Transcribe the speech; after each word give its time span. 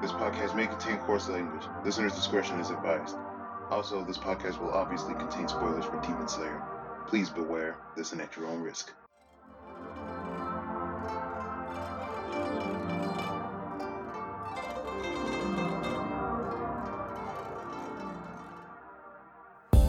This 0.00 0.12
podcast 0.12 0.54
may 0.54 0.68
contain 0.68 0.98
coarse 0.98 1.28
language. 1.28 1.64
Listener's 1.84 2.14
discretion 2.14 2.60
is 2.60 2.70
advised. 2.70 3.16
Also, 3.68 4.04
this 4.04 4.16
podcast 4.16 4.60
will 4.60 4.70
obviously 4.70 5.12
contain 5.14 5.48
spoilers 5.48 5.84
for 5.86 6.00
Demon 6.02 6.28
Slayer. 6.28 6.62
Please 7.08 7.30
beware, 7.30 7.78
listen 7.96 8.20
at 8.20 8.36
your 8.36 8.46
own 8.46 8.62
risk. 8.62 8.92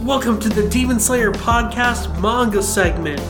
Welcome 0.02 0.40
to 0.40 0.50
the 0.50 0.68
Demon 0.72 1.00
Slayer 1.00 1.32
podcast 1.32 2.20
manga 2.20 2.64
segment. 2.64 3.22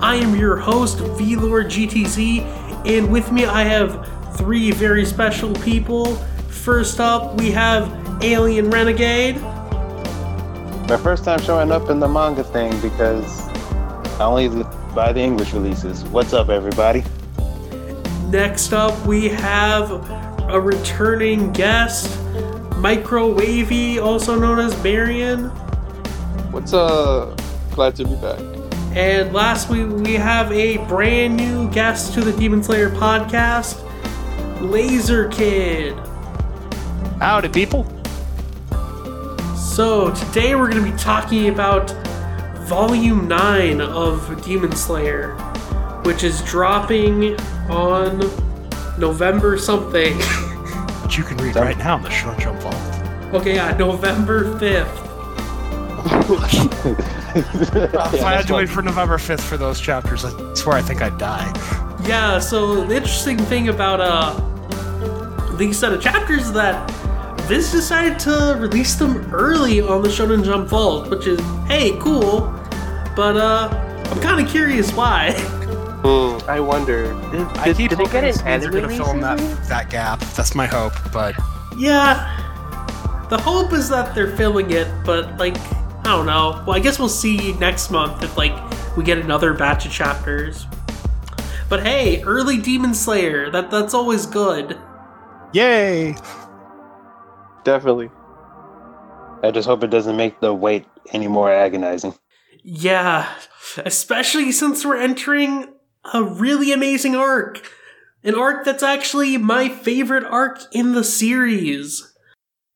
I 0.00 0.14
am 0.14 0.36
your 0.36 0.56
host, 0.56 0.98
VLord 0.98 1.64
GTZ, 1.64 2.86
and 2.86 3.10
with 3.10 3.32
me 3.32 3.46
I 3.46 3.64
have 3.64 4.08
three 4.36 4.70
very 4.70 5.04
special 5.04 5.54
people. 5.54 6.16
First 6.48 7.00
up, 7.00 7.38
we 7.38 7.50
have 7.50 8.22
Alien 8.22 8.70
Renegade. 8.70 9.40
My 10.88 10.98
first 11.02 11.24
time 11.24 11.40
showing 11.40 11.70
up 11.70 11.88
in 11.90 12.00
the 12.00 12.08
manga 12.08 12.44
thing 12.44 12.78
because 12.80 13.40
I 14.20 14.24
only 14.24 14.48
buy 14.94 15.12
the 15.12 15.20
English 15.20 15.52
releases. 15.52 16.04
What's 16.04 16.32
up, 16.32 16.48
everybody? 16.48 17.04
Next 18.28 18.72
up, 18.72 19.06
we 19.06 19.28
have 19.28 19.90
a 20.50 20.60
returning 20.60 21.52
guest, 21.52 22.08
Microwavy, 22.80 24.02
also 24.02 24.38
known 24.38 24.58
as 24.58 24.80
Marion. 24.82 25.50
What's 26.50 26.72
up? 26.72 27.40
glad 27.80 27.96
to 27.96 28.04
be 28.04 28.14
back. 28.16 28.38
And 28.94 29.32
lastly, 29.32 29.84
we 29.84 30.14
have 30.14 30.52
a 30.52 30.76
brand 30.86 31.36
new 31.36 31.70
guest 31.70 32.12
to 32.14 32.20
the 32.20 32.32
Demon 32.32 32.62
Slayer 32.62 32.90
podcast, 32.90 33.80
Laser 34.60 35.28
Kid. 35.28 35.94
Howdy, 37.18 37.48
people. 37.48 37.86
So, 39.56 40.12
today 40.14 40.54
we're 40.54 40.70
going 40.70 40.84
to 40.84 40.90
be 40.90 40.96
talking 40.98 41.48
about 41.48 41.90
Volume 42.68 43.26
9 43.26 43.80
of 43.80 44.44
Demon 44.44 44.72
Slayer, 44.76 45.34
which 46.04 46.24
is 46.24 46.42
dropping 46.42 47.40
on 47.70 48.18
November 48.98 49.56
something. 49.56 50.14
Which 51.02 51.16
you 51.16 51.24
can 51.24 51.38
read 51.38 51.56
right 51.56 51.78
now 51.78 51.96
in 51.96 52.02
the 52.02 52.10
Shonen 52.10 52.38
Jump 52.38 52.60
Vault. 52.60 53.34
okay, 53.34 53.54
yeah, 53.56 53.76
November 53.76 54.44
5th. 54.58 55.06
if 57.34 58.22
I 58.22 58.34
had 58.34 58.46
to 58.48 58.54
wait 58.54 58.68
for 58.68 58.82
November 58.82 59.16
5th 59.16 59.40
for 59.40 59.56
those 59.56 59.80
chapters, 59.80 60.22
That's 60.22 60.66
where 60.66 60.76
I 60.76 60.82
think 60.82 61.00
I'd 61.00 61.16
die. 61.18 61.50
Yeah, 62.10 62.40
so 62.40 62.84
the 62.84 62.96
interesting 62.96 63.38
thing 63.38 63.68
about 63.68 64.00
uh 64.00 65.54
these 65.56 65.78
set 65.78 65.92
of 65.92 66.02
chapters 66.02 66.46
is 66.46 66.52
that 66.54 66.90
Viz 67.42 67.70
decided 67.70 68.18
to 68.18 68.56
release 68.58 68.96
them 68.96 69.32
early 69.32 69.80
on 69.80 70.02
the 70.02 70.08
Shonen 70.08 70.44
Jump 70.44 70.68
Vault, 70.68 71.08
which 71.08 71.28
is 71.28 71.38
hey, 71.68 71.96
cool. 72.00 72.52
But 73.14 73.36
uh 73.36 73.68
I'm 74.10 74.20
kind 74.20 74.44
of 74.44 74.50
curious 74.50 74.92
why. 74.92 75.28
I 76.48 76.58
wonder. 76.58 77.12
Did, 77.30 77.42
I 77.42 77.66
did, 77.66 77.76
keep 77.76 77.90
did 77.90 77.98
they 78.00 78.02
hoping 78.02 78.22
get 78.22 78.24
these 78.24 78.40
an 78.40 78.60
things 78.60 78.66
are 78.66 78.70
going 78.72 78.88
to 78.88 78.96
fill 78.96 79.12
in 79.12 79.20
that, 79.20 79.38
that 79.68 79.88
gap. 79.88 80.18
That's 80.34 80.56
my 80.56 80.66
hope, 80.66 80.94
but 81.12 81.36
yeah. 81.76 82.36
The 83.30 83.38
hope 83.38 83.72
is 83.72 83.88
that 83.90 84.16
they're 84.16 84.36
filling 84.36 84.72
it, 84.72 84.88
but 85.04 85.36
like 85.36 85.56
I 86.00 86.16
don't 86.16 86.26
know. 86.26 86.64
Well, 86.66 86.74
I 86.74 86.80
guess 86.80 86.98
we'll 86.98 87.08
see 87.08 87.52
next 87.60 87.92
month 87.92 88.24
if 88.24 88.36
like 88.36 88.56
we 88.96 89.04
get 89.04 89.18
another 89.18 89.54
batch 89.54 89.86
of 89.86 89.92
chapters. 89.92 90.66
But 91.70 91.84
hey, 91.86 92.20
early 92.24 92.58
Demon 92.58 92.94
Slayer, 92.94 93.48
that 93.52 93.70
that's 93.70 93.94
always 93.94 94.26
good. 94.26 94.76
yay! 95.52 96.16
Definitely. 97.62 98.10
I 99.42 99.52
just 99.52 99.68
hope 99.68 99.84
it 99.84 99.90
doesn't 99.90 100.16
make 100.16 100.40
the 100.40 100.52
wait 100.52 100.84
any 101.12 101.28
more 101.28 101.50
agonizing. 101.50 102.14
Yeah, 102.64 103.32
especially 103.78 104.50
since 104.52 104.84
we're 104.84 105.00
entering 105.00 105.72
a 106.12 106.24
really 106.24 106.72
amazing 106.72 107.14
arc. 107.14 107.62
An 108.24 108.34
arc 108.34 108.64
that's 108.64 108.82
actually 108.82 109.38
my 109.38 109.68
favorite 109.68 110.24
arc 110.24 110.60
in 110.72 110.92
the 110.92 111.04
series. 111.04 112.12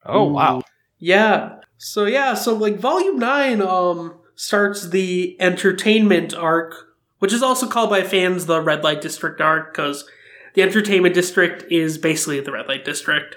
Oh, 0.06 0.24
wow. 0.24 0.62
Yeah. 0.98 1.56
So 1.76 2.04
yeah, 2.06 2.34
so 2.34 2.54
like 2.54 2.78
volume 2.78 3.18
9 3.18 3.60
um 3.60 4.14
starts 4.36 4.88
the 4.88 5.36
entertainment 5.40 6.32
arc, 6.32 6.74
which 7.18 7.32
is 7.32 7.42
also 7.42 7.66
called 7.66 7.90
by 7.90 8.02
fans 8.02 8.46
the 8.46 8.60
Red 8.60 8.84
Light 8.84 9.00
District 9.00 9.40
arc 9.40 9.74
cuz 9.74 10.04
the 10.54 10.62
entertainment 10.62 11.14
district 11.14 11.64
is 11.70 11.98
basically 11.98 12.40
the 12.40 12.52
Red 12.52 12.68
Light 12.68 12.84
District. 12.84 13.36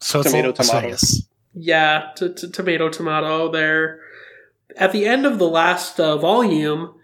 So 0.00 0.20
it's 0.20 0.30
Tomato, 0.30 0.50
a 0.50 0.52
tomato. 0.52 0.96
Yeah, 1.54 2.10
t- 2.16 2.34
t- 2.34 2.50
tomato, 2.50 2.88
tomato. 2.90 3.50
There, 3.50 4.00
at 4.76 4.92
the 4.92 5.06
end 5.06 5.24
of 5.24 5.38
the 5.38 5.48
last 5.48 5.98
uh, 5.98 6.18
volume, 6.18 6.94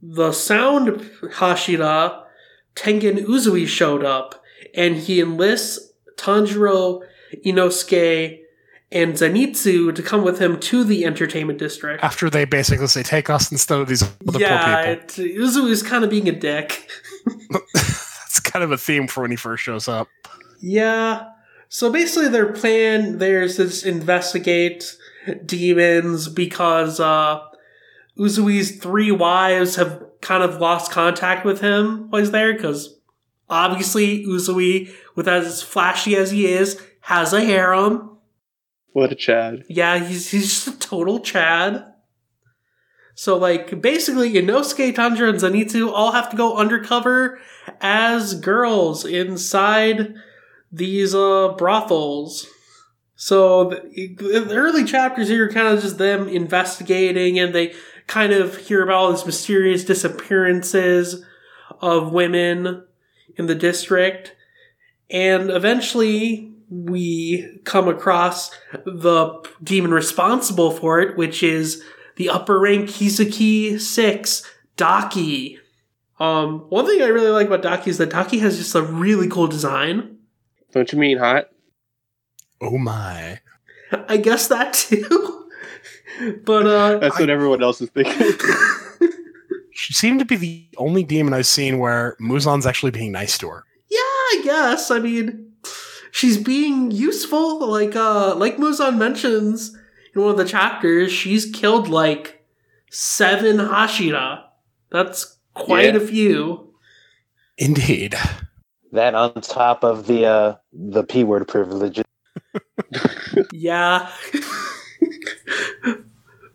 the 0.00 0.32
sound 0.32 1.10
Hashira 1.34 2.22
Tengen 2.74 3.26
Uzui 3.26 3.66
showed 3.66 4.04
up, 4.04 4.42
and 4.74 4.96
he 4.96 5.20
enlists 5.20 5.92
Tanjiro, 6.16 7.02
Inosuke, 7.44 8.40
and 8.92 9.14
Zenitsu 9.14 9.94
to 9.94 10.02
come 10.02 10.22
with 10.22 10.40
him 10.40 10.58
to 10.60 10.84
the 10.84 11.04
entertainment 11.04 11.58
district. 11.58 12.02
After 12.02 12.28
they 12.28 12.44
basically 12.44 12.88
say, 12.88 13.02
take 13.02 13.30
us 13.30 13.52
instead 13.52 13.80
of 13.80 13.88
these 13.88 14.02
other 14.02 14.40
yeah, 14.40 14.84
poor 14.84 14.96
people. 14.96 15.24
Yeah, 15.26 15.46
Uzu 15.46 15.70
is 15.70 15.82
kind 15.82 16.04
of 16.04 16.10
being 16.10 16.28
a 16.28 16.32
dick. 16.32 16.88
That's 17.74 18.40
kind 18.40 18.64
of 18.64 18.72
a 18.72 18.78
theme 18.78 19.06
for 19.06 19.22
when 19.22 19.30
he 19.30 19.36
first 19.36 19.62
shows 19.62 19.88
up. 19.88 20.08
Yeah. 20.60 21.28
So 21.68 21.90
basically, 21.92 22.28
their 22.28 22.52
plan 22.52 23.18
there's 23.18 23.56
to 23.56 23.88
investigate 23.88 24.96
demons 25.46 26.28
because 26.28 26.98
uh, 26.98 27.40
Uzui's 28.18 28.76
three 28.76 29.12
wives 29.12 29.76
have 29.76 30.04
kind 30.20 30.42
of 30.42 30.60
lost 30.60 30.90
contact 30.90 31.44
with 31.44 31.60
him 31.60 32.10
while 32.10 32.20
he's 32.20 32.32
there 32.32 32.52
because 32.52 32.98
obviously 33.48 34.24
Uzui, 34.26 34.92
with 35.14 35.28
as 35.28 35.62
flashy 35.62 36.16
as 36.16 36.30
he 36.30 36.46
is, 36.46 36.80
has 37.02 37.32
a 37.32 37.44
harem. 37.44 38.18
What 38.92 39.12
a 39.12 39.14
Chad. 39.14 39.64
Yeah, 39.68 39.98
he's 39.98 40.30
he's 40.30 40.48
just 40.48 40.68
a 40.68 40.78
total 40.78 41.20
Chad. 41.20 41.84
So 43.14 43.36
like 43.36 43.80
basically 43.80 44.32
Inosuke, 44.32 44.94
Tanjiro, 44.94 45.28
and 45.28 45.38
Zenitsu 45.38 45.92
all 45.92 46.12
have 46.12 46.30
to 46.30 46.36
go 46.36 46.56
undercover 46.56 47.40
as 47.80 48.34
girls 48.34 49.04
inside 49.04 50.14
these 50.72 51.14
uh 51.14 51.54
brothels. 51.56 52.46
So 53.14 53.70
the, 53.70 54.14
the 54.16 54.54
early 54.54 54.84
chapters 54.84 55.28
here 55.28 55.44
are 55.44 55.52
kind 55.52 55.68
of 55.68 55.82
just 55.82 55.98
them 55.98 56.26
investigating 56.28 57.38
and 57.38 57.54
they 57.54 57.74
kind 58.06 58.32
of 58.32 58.56
hear 58.56 58.82
about 58.82 58.96
all 58.96 59.12
these 59.12 59.26
mysterious 59.26 59.84
disappearances 59.84 61.22
of 61.82 62.12
women 62.12 62.84
in 63.36 63.46
the 63.46 63.54
district. 63.54 64.34
And 65.10 65.50
eventually 65.50 66.49
we 66.70 67.58
come 67.64 67.88
across 67.88 68.50
the 68.84 69.44
demon 69.62 69.90
responsible 69.90 70.70
for 70.70 71.00
it, 71.00 71.16
which 71.16 71.42
is 71.42 71.82
the 72.16 72.30
upper 72.30 72.58
rank 72.58 72.88
Kizuki 72.88 73.80
6, 73.80 74.42
Daki. 74.76 75.58
Um, 76.20 76.60
one 76.68 76.86
thing 76.86 77.02
I 77.02 77.06
really 77.06 77.30
like 77.30 77.48
about 77.48 77.62
Daki 77.62 77.90
is 77.90 77.98
that 77.98 78.10
Daki 78.10 78.38
has 78.38 78.56
just 78.56 78.74
a 78.74 78.82
really 78.82 79.28
cool 79.28 79.48
design. 79.48 80.18
Don't 80.72 80.92
you 80.92 80.98
mean 80.98 81.18
hot? 81.18 81.46
Oh 82.60 82.78
my. 82.78 83.40
I 83.92 84.16
guess 84.18 84.46
that 84.48 84.72
too. 84.74 85.48
but 86.44 86.66
uh 86.66 86.98
That's 86.98 87.18
what 87.18 87.30
everyone 87.30 87.62
else 87.62 87.80
is 87.80 87.90
thinking. 87.90 88.32
She 89.72 89.94
seemed 89.94 90.18
to 90.18 90.26
be 90.26 90.36
the 90.36 90.68
only 90.76 91.04
demon 91.04 91.32
I've 91.32 91.46
seen 91.46 91.78
where 91.78 92.14
Muzan's 92.20 92.66
actually 92.66 92.90
being 92.90 93.12
nice 93.12 93.38
to 93.38 93.48
her. 93.48 93.64
yeah, 93.88 93.98
I 93.98 94.40
guess. 94.44 94.90
I 94.90 94.98
mean 94.98 95.49
she's 96.10 96.38
being 96.38 96.90
useful. 96.90 97.66
Like 97.66 97.94
uh 97.96 98.34
like 98.36 98.56
Muzan 98.56 98.98
mentions 98.98 99.76
in 100.14 100.22
one 100.22 100.32
of 100.32 100.36
the 100.36 100.44
chapters, 100.44 101.12
she's 101.12 101.46
killed 101.46 101.88
like 101.88 102.44
seven 102.90 103.58
Hashira. 103.58 104.42
That's 104.90 105.38
quite 105.54 105.94
Yeah. 105.94 106.00
a 106.00 106.06
few. 106.06 106.74
Indeed. 107.58 108.14
That 108.92 109.14
on 109.14 109.34
top 109.40 109.84
of 109.84 110.06
the 110.08 110.26
uh, 110.26 110.54
the 110.72 111.04
p 111.04 111.22
word 111.24 111.46
privilege. 111.46 112.02
Yeah. 113.52 114.10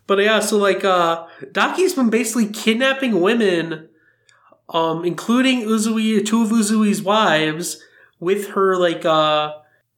but 0.06 0.18
yeah, 0.18 0.40
so 0.40 0.58
like 0.58 0.84
uh 0.84 1.26
Daki's 1.52 1.94
been 1.94 2.10
basically 2.10 2.48
kidnapping 2.48 3.20
women, 3.20 3.88
um, 4.68 5.04
including 5.04 5.62
Uzui 5.62 6.24
two 6.24 6.42
of 6.42 6.50
Uzui's 6.50 7.02
wives, 7.02 7.82
with 8.20 8.48
her 8.50 8.76
like 8.76 9.04
uh 9.04 9.52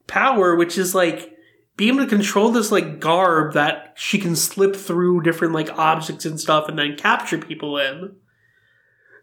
power, 0.06 0.56
which 0.56 0.78
is 0.78 0.94
like 0.94 1.36
being 1.76 1.94
able 1.94 2.04
to 2.04 2.10
control 2.10 2.50
this 2.50 2.72
like 2.72 2.98
garb 2.98 3.52
that 3.54 3.94
she 3.96 4.18
can 4.18 4.34
slip 4.34 4.74
through 4.74 5.22
different 5.22 5.54
like 5.54 5.70
objects 5.78 6.24
and 6.24 6.40
stuff 6.40 6.68
and 6.68 6.78
then 6.78 6.96
capture 6.96 7.38
people 7.38 7.78
in. 7.78 8.16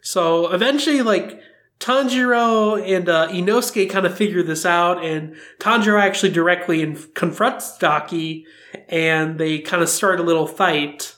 So 0.01 0.51
eventually 0.53 1.01
like 1.01 1.41
Tanjiro 1.79 2.81
and 2.81 3.09
uh, 3.09 3.27
Inosuke 3.27 3.89
kind 3.89 4.05
of 4.05 4.17
figure 4.17 4.43
this 4.43 4.65
out, 4.65 5.03
and 5.03 5.35
Tanjiro 5.59 6.01
actually 6.01 6.31
directly 6.31 6.81
inf- 6.81 7.13
confronts 7.13 7.77
Daki, 7.77 8.45
and 8.87 9.37
they 9.37 9.59
kind 9.59 9.83
of 9.83 9.89
start 9.89 10.19
a 10.19 10.23
little 10.23 10.47
fight. 10.47 11.15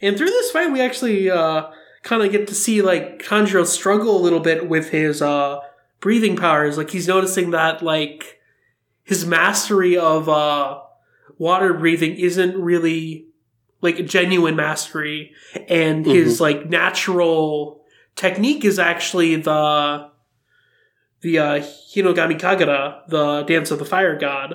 And 0.00 0.16
through 0.18 0.26
this 0.26 0.50
fight, 0.50 0.70
we 0.70 0.82
actually 0.82 1.30
uh, 1.30 1.70
kind 2.02 2.22
of 2.22 2.30
get 2.30 2.46
to 2.48 2.54
see 2.54 2.82
like 2.82 3.22
Tanjiro 3.22 3.64
struggle 3.64 4.18
a 4.18 4.20
little 4.22 4.40
bit 4.40 4.68
with 4.68 4.90
his 4.90 5.22
uh, 5.22 5.60
breathing 6.06 6.36
powers. 6.36 6.78
Like 6.78 6.90
he's 6.90 7.08
noticing 7.08 7.50
that 7.50 7.82
like 7.82 8.38
his 9.02 9.26
mastery 9.26 9.98
of 9.98 10.28
uh, 10.28 10.78
water 11.36 11.74
breathing 11.74 12.14
isn't 12.14 12.56
really 12.56 13.26
like 13.80 14.06
genuine 14.06 14.54
mastery, 14.54 15.32
and 15.68 16.06
his 16.06 16.40
like 16.40 16.70
natural 16.70 17.82
technique 18.14 18.64
is 18.64 18.78
actually 18.78 19.34
the 19.34 20.08
the 21.22 21.40
uh, 21.40 21.58
Hinokami 21.58 22.38
Kagura, 22.38 23.00
the 23.08 23.42
dance 23.42 23.72
of 23.72 23.80
the 23.80 23.84
fire 23.84 24.16
god. 24.16 24.54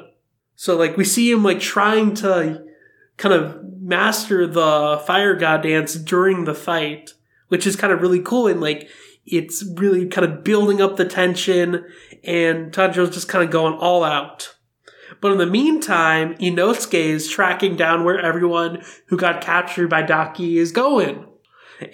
So 0.56 0.78
like 0.78 0.96
we 0.96 1.04
see 1.04 1.30
him 1.30 1.44
like 1.44 1.60
trying 1.60 2.14
to 2.16 2.64
kind 3.18 3.36
of 3.36 3.62
master 3.82 4.48
the 4.48 5.04
fire 5.06 5.36
god 5.36 5.64
dance 5.64 5.96
during 5.96 6.46
the 6.46 6.56
fight, 6.56 7.12
which 7.50 7.68
is 7.68 7.76
kind 7.76 7.92
of 7.92 8.02
really 8.02 8.22
cool 8.22 8.48
and 8.48 8.62
like 8.62 8.88
it's 9.26 9.64
really 9.76 10.08
kind 10.08 10.26
of 10.30 10.44
building 10.44 10.82
up 10.82 10.98
the 10.98 11.06
tension 11.06 11.86
and 12.24 12.72
Tanjiro's 12.72 13.14
just 13.14 13.28
kind 13.30 13.44
of 13.44 13.52
going 13.52 13.74
all 13.74 14.04
out. 14.04 14.56
But 15.20 15.32
in 15.34 15.38
the 15.38 15.46
meantime, 15.46 16.36
Inosuke 16.36 16.94
is 16.94 17.30
tracking 17.30 17.76
down 17.76 18.04
where 18.04 18.20
everyone 18.20 18.84
who 19.08 19.18
got 19.18 19.42
captured 19.42 19.90
by 19.90 20.02
Daki 20.02 20.58
is 20.58 20.72
going. 20.72 21.28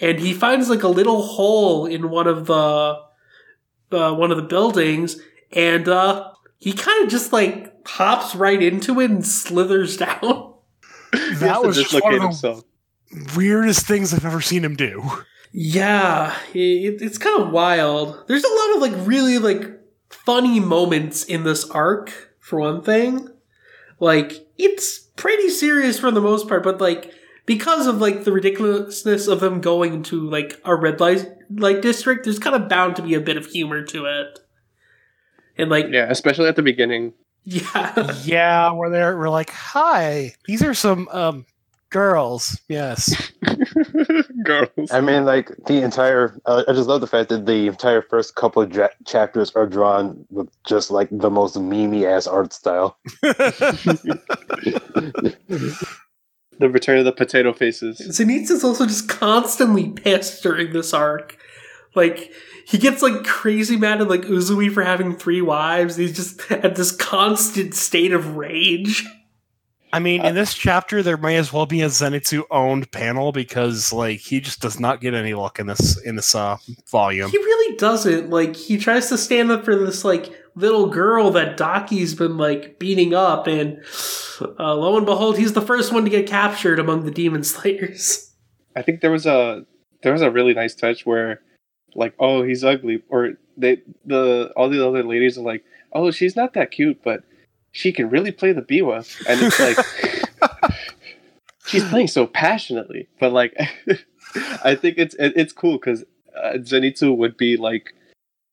And 0.02 0.20
he 0.20 0.34
finds 0.34 0.70
like 0.70 0.84
a 0.84 0.88
little 0.88 1.22
hole 1.24 1.86
in 1.86 2.10
one 2.10 2.28
of 2.28 2.46
the 2.46 2.98
uh, 3.92 4.14
one 4.14 4.32
of 4.32 4.38
the 4.38 4.44
buildings 4.44 5.18
and 5.54 5.88
uh 5.88 6.30
he 6.60 6.74
kind 6.74 7.06
of 7.06 7.10
just 7.10 7.32
like 7.32 7.74
hops 7.88 8.36
right 8.36 8.62
into 8.62 9.00
it 9.00 9.10
and 9.12 9.26
slithers 9.26 9.96
down. 10.06 10.54
That 11.36 11.64
was 11.64 11.78
just 11.78 11.94
one 11.94 12.16
of 12.16 12.20
the 12.20 12.26
himself. 12.28 12.64
weirdest 13.36 13.86
things 13.88 14.14
I've 14.14 14.26
ever 14.26 14.42
seen 14.42 14.64
him 14.66 14.76
do. 14.76 15.10
Yeah, 15.52 16.36
it, 16.54 17.02
it's 17.02 17.18
kind 17.18 17.42
of 17.42 17.52
wild. 17.52 18.24
There's 18.28 18.44
a 18.44 18.48
lot 18.54 18.76
of 18.76 18.82
like 18.82 19.08
really 19.08 19.38
like 19.40 19.72
funny 20.10 20.60
moments 20.60 21.24
in 21.24 21.44
this 21.44 21.70
arc, 21.70 22.36
for 22.40 22.60
one 22.60 22.82
thing. 22.82 23.30
Like, 24.00 24.48
it's 24.58 25.00
pretty 25.00 25.50
serious 25.50 26.00
for 26.00 26.12
the 26.12 26.22
most 26.22 26.48
part, 26.48 26.64
but 26.64 26.80
like, 26.80 27.12
because 27.46 27.88
of 27.88 28.00
like 28.00 28.24
the 28.24 28.32
ridiculousness 28.32 29.28
of 29.28 29.40
them 29.40 29.60
going 29.62 30.04
to 30.04 30.30
like 30.30 30.60
a 30.66 30.76
red 30.76 31.00
light, 31.00 31.26
light 31.50 31.82
district, 31.82 32.26
there's 32.26 32.40
kind 32.40 32.56
of 32.56 32.70
bound 32.70 32.96
to 32.98 33.02
be 33.02 33.16
a 33.16 33.22
bit 33.22 33.38
of 33.38 33.48
humor 33.48 33.84
to 33.84 34.06
it. 34.06 34.40
And 35.58 35.70
like, 35.72 35.88
Yeah, 35.90 36.06
especially 36.10 36.48
at 36.48 36.56
the 36.56 36.62
beginning. 36.62 37.14
yeah. 37.44 38.14
Yeah, 38.24 38.72
where 38.74 38.90
they're 38.90 39.18
we're 39.18 39.30
like, 39.30 39.50
hi, 39.50 40.36
these 40.46 40.62
are 40.62 40.74
some 40.76 41.08
um 41.10 41.46
girls. 41.90 42.60
Yes. 42.68 43.32
Girls. 44.44 44.92
I 44.92 45.02
mean, 45.02 45.26
like 45.26 45.52
the 45.66 45.82
entire. 45.82 46.40
Uh, 46.46 46.64
I 46.68 46.74
just 46.74 46.88
love 46.88 47.02
the 47.02 47.08
fact 47.08 47.30
that 47.30 47.46
the 47.46 47.68
entire 47.68 48.02
first 48.02 48.36
couple 48.36 48.62
of 48.62 48.70
dra- 48.70 48.90
chapters 49.06 49.52
are 49.56 49.68
drawn 49.68 50.26
with 50.30 50.50
just 50.66 50.92
like 50.92 51.10
the 51.12 51.30
most 51.30 51.56
memey 51.56 52.06
ass 52.06 52.28
art 52.28 52.54
style. 52.54 52.98
The 56.60 56.70
return 56.70 56.98
of 56.98 57.06
the 57.06 57.12
potato 57.12 57.54
faces. 57.54 58.00
Zenitsu 58.00 58.52
is 58.52 58.64
also 58.64 58.88
just 58.88 59.10
constantly 59.10 59.90
pissed 59.90 60.42
during 60.42 60.74
this 60.74 60.94
arc. 60.94 61.38
Like, 61.96 62.32
he 62.66 62.78
gets 62.78 63.02
like 63.02 63.24
crazy 63.24 63.78
mad 63.78 64.02
at 64.02 64.08
like 64.08 64.22
Uzui 64.22 64.72
for 64.72 64.84
having 64.84 65.16
three 65.16 65.42
wives. 65.42 65.98
He's 65.98 66.16
just 66.16 66.52
at 66.52 66.76
this 66.76 66.92
constant 66.92 67.76
state 67.76 68.12
of 68.12 68.38
rage. 68.38 69.06
I 69.98 70.00
mean, 70.00 70.24
in 70.24 70.36
this 70.36 70.54
chapter, 70.54 71.02
there 71.02 71.18
may 71.18 71.38
as 71.38 71.52
well 71.52 71.66
be 71.66 71.82
a 71.82 71.88
Zenitsu 71.88 72.44
owned 72.52 72.92
panel 72.92 73.32
because, 73.32 73.92
like, 73.92 74.20
he 74.20 74.40
just 74.40 74.62
does 74.62 74.80
not 74.80 75.02
get 75.02 75.16
any 75.16 75.34
luck 75.34 75.58
in 75.58 75.66
this 75.66 76.00
in 76.04 76.16
this 76.16 76.36
uh, 76.36 76.58
volume. 76.92 77.32
He 77.32 77.38
really 77.38 77.78
doesn't. 77.78 78.30
Like, 78.30 78.56
he 78.56 78.78
tries 78.78 79.10
to 79.10 79.18
stand 79.18 79.50
up 79.50 79.66
for 79.66 79.76
this 79.76 80.06
like 80.06 80.32
little 80.54 80.86
girl 80.86 81.32
that 81.32 81.58
Daki's 81.58 82.14
been 82.14 82.38
like 82.38 82.78
beating 82.78 83.16
up, 83.16 83.48
and 83.48 83.84
uh, 84.60 84.76
lo 84.76 84.98
and 84.98 85.06
behold, 85.08 85.40
he's 85.40 85.54
the 85.54 85.64
first 85.64 85.92
one 85.92 86.04
to 86.04 86.12
get 86.12 86.28
captured 86.28 86.78
among 86.78 87.04
the 87.06 87.12
demon 87.12 87.44
slayers. 87.44 88.32
I 88.76 88.84
think 88.84 89.02
there 89.02 89.10
was 89.10 89.26
a 89.26 89.66
there 90.04 90.14
was 90.14 90.22
a 90.22 90.30
really 90.30 90.54
nice 90.54 90.76
touch 90.76 91.08
where 91.08 91.42
like, 91.96 92.14
oh 92.20 92.44
he's 92.44 92.64
ugly 92.64 93.02
or 93.10 93.32
they 93.58 93.82
the 94.06 94.54
all 94.56 94.70
the 94.70 94.88
other 94.88 95.04
ladies 95.04 95.40
are 95.40 95.42
like, 95.42 95.64
Oh, 95.92 96.12
she's 96.12 96.36
not 96.36 96.54
that 96.54 96.70
cute, 96.70 97.02
but 97.04 97.24
she 97.78 97.92
can 97.92 98.10
really 98.10 98.32
play 98.32 98.52
the 98.54 98.62
biwa. 98.64 99.06
And 99.30 99.40
it's 99.40 99.60
like 99.60 100.74
she's 101.68 101.88
playing 101.90 102.08
so 102.08 102.26
passionately. 102.26 103.08
But 103.20 103.34
like 103.34 103.56
I 104.64 104.74
think 104.74 104.98
it's 104.98 105.14
it, 105.16 105.34
it's 105.36 105.54
cool 105.54 105.78
because 105.78 106.04
uh, 106.36 106.54
Zenitsu 106.58 107.16
would 107.16 107.38
be 107.38 107.56
like 107.56 107.94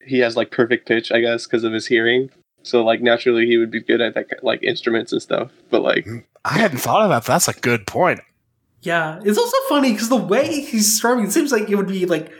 he 0.04 0.18
has 0.18 0.36
like 0.36 0.50
perfect 0.50 0.86
pitch, 0.86 1.10
I 1.10 1.20
guess, 1.20 1.46
because 1.46 1.64
of 1.64 1.72
his 1.72 1.86
hearing. 1.86 2.28
So 2.64 2.84
like 2.84 3.00
naturally 3.00 3.46
he 3.46 3.56
would 3.56 3.70
be 3.70 3.80
good 3.80 4.02
at 4.02 4.14
that 4.14 4.44
like 4.44 4.62
instruments 4.62 5.10
and 5.10 5.22
stuff. 5.22 5.50
But 5.70 5.82
like 5.82 6.06
I 6.44 6.58
hadn't 6.58 6.78
thought 6.78 7.02
of 7.02 7.08
that. 7.08 7.24
That's 7.24 7.48
a 7.48 7.54
good 7.54 7.86
point. 7.86 8.20
Yeah, 8.82 9.20
it's 9.24 9.38
also 9.38 9.56
funny 9.70 9.92
because 9.92 10.10
the 10.10 10.16
way 10.16 10.60
he's 10.60 10.94
strumming, 10.94 11.24
it 11.24 11.32
seems 11.32 11.50
like 11.50 11.70
it 11.70 11.76
would 11.76 11.88
be 11.88 12.04
like 12.04 12.30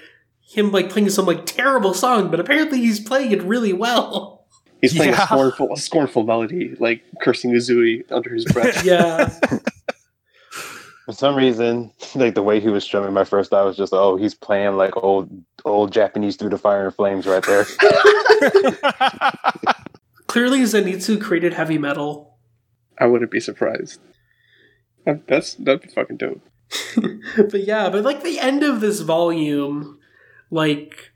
him 0.43 0.71
like 0.71 0.91
playing 0.91 1.09
some 1.09 1.25
like 1.25 1.47
terrible 1.47 1.95
song, 1.95 2.31
but 2.31 2.41
apparently 2.41 2.81
he's 2.81 3.01
playing 3.01 3.33
it 3.33 3.43
really 3.43 3.73
well. 3.73 4.34
He's 4.85 4.95
playing 4.95 5.13
Yeah. 5.13 5.25
a 5.25 5.27
scornful 5.27 5.73
a 5.73 5.77
scornful 5.77 6.23
melody, 6.25 6.75
like 6.79 7.03
cursing 7.21 7.53
Uzui 7.53 8.05
under 8.11 8.33
his 8.35 8.45
breath. 8.47 8.85
Yeah. 8.95 9.29
For 11.07 11.13
some 11.13 11.37
reason, 11.37 11.93
like 12.15 12.35
the 12.35 12.43
way 12.43 12.61
he 12.61 12.69
was 12.69 12.83
strumming, 12.83 13.13
my 13.13 13.25
first 13.25 13.51
thought 13.51 13.67
was 13.67 13.77
just, 13.77 13.93
oh, 13.93 14.17
he's 14.17 14.35
playing 14.35 14.79
like 14.79 14.97
old 14.97 15.29
old 15.67 15.93
Japanese 15.93 16.37
through 16.37 16.49
the 16.49 16.57
fire 16.59 16.87
and 16.87 16.95
flames 16.95 17.27
right 17.27 17.45
there. 17.45 17.65
Clearly, 20.27 20.61
Zenitsu 20.61 21.21
created 21.21 21.53
heavy 21.53 21.79
metal. 21.79 22.37
I 22.99 23.07
wouldn't 23.07 23.31
be 23.31 23.41
surprised. 23.41 24.01
That's 25.05 25.55
that'd 25.57 25.83
be 25.83 25.89
fucking 25.89 26.17
dope. 26.17 26.41
but 27.51 27.65
yeah, 27.65 27.91
but 27.91 28.03
like 28.05 28.23
the 28.23 28.41
end 28.41 28.63
of 28.63 28.81
this 28.81 29.01
volume, 29.01 29.99
like 30.51 31.13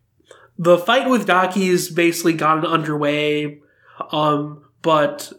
the 0.59 0.77
fight 0.77 1.09
with 1.09 1.27
Daki 1.27 1.69
has 1.69 1.89
basically 1.89 2.35
gotten 2.35 2.67
underway. 2.67 3.61
Um, 4.13 4.65
but 4.83 5.33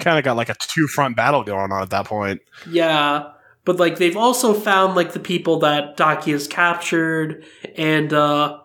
kind 0.00 0.18
of 0.18 0.24
got 0.24 0.36
like 0.36 0.48
a 0.48 0.54
two 0.58 0.86
front 0.86 1.16
battle 1.16 1.44
going 1.44 1.72
on 1.72 1.82
at 1.82 1.90
that 1.90 2.06
point. 2.06 2.40
yeah, 2.68 3.32
but 3.64 3.76
like 3.76 3.98
they've 3.98 4.16
also 4.16 4.54
found 4.54 4.94
like 4.94 5.12
the 5.12 5.20
people 5.20 5.58
that 5.60 5.96
Daki 5.96 6.32
has 6.32 6.48
captured, 6.48 7.44
and 7.76 8.12
uh, 8.12 8.58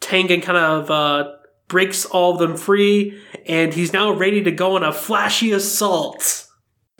Tengen 0.00 0.42
kind 0.42 0.58
of 0.58 0.90
uh, 0.90 1.32
breaks 1.68 2.04
all 2.04 2.34
of 2.34 2.38
them 2.38 2.56
free, 2.56 3.20
and 3.46 3.72
he's 3.74 3.92
now 3.92 4.10
ready 4.12 4.42
to 4.42 4.50
go 4.50 4.76
on 4.76 4.82
a 4.82 4.92
flashy 4.92 5.52
assault. 5.52 6.46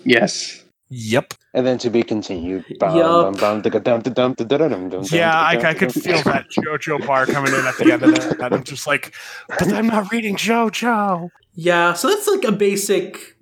Yes. 0.04 0.64
Yep. 0.90 1.35
and 1.52 1.66
then 1.66 1.78
to 1.78 1.90
be 1.90 2.02
continued. 2.02 2.64
Bum, 2.78 3.35
bum, 3.37 3.62
bum, 3.62 5.04
Yeah, 5.11 5.33
I, 5.35 5.57
I 5.62 5.75
could 5.75 5.92
feel 5.92 6.23
that 6.23 6.47
JoJo 6.50 7.07
bar 7.07 7.26
coming 7.26 7.52
in 7.52 7.66
at 7.66 7.76
the 7.76 7.92
end 7.92 8.02
of 8.02 8.14
that. 8.14 8.40
And 8.40 8.54
I'm 8.54 8.64
just 8.64 8.87
like, 8.87 9.14
but 9.49 9.73
I'm 9.73 9.87
not 9.88 10.11
reading 10.11 10.37
JoJo. 10.37 11.28
Yeah, 11.54 11.92
so 11.92 12.09
that's 12.09 12.26
like 12.26 12.45
a 12.45 12.52
basic, 12.52 13.37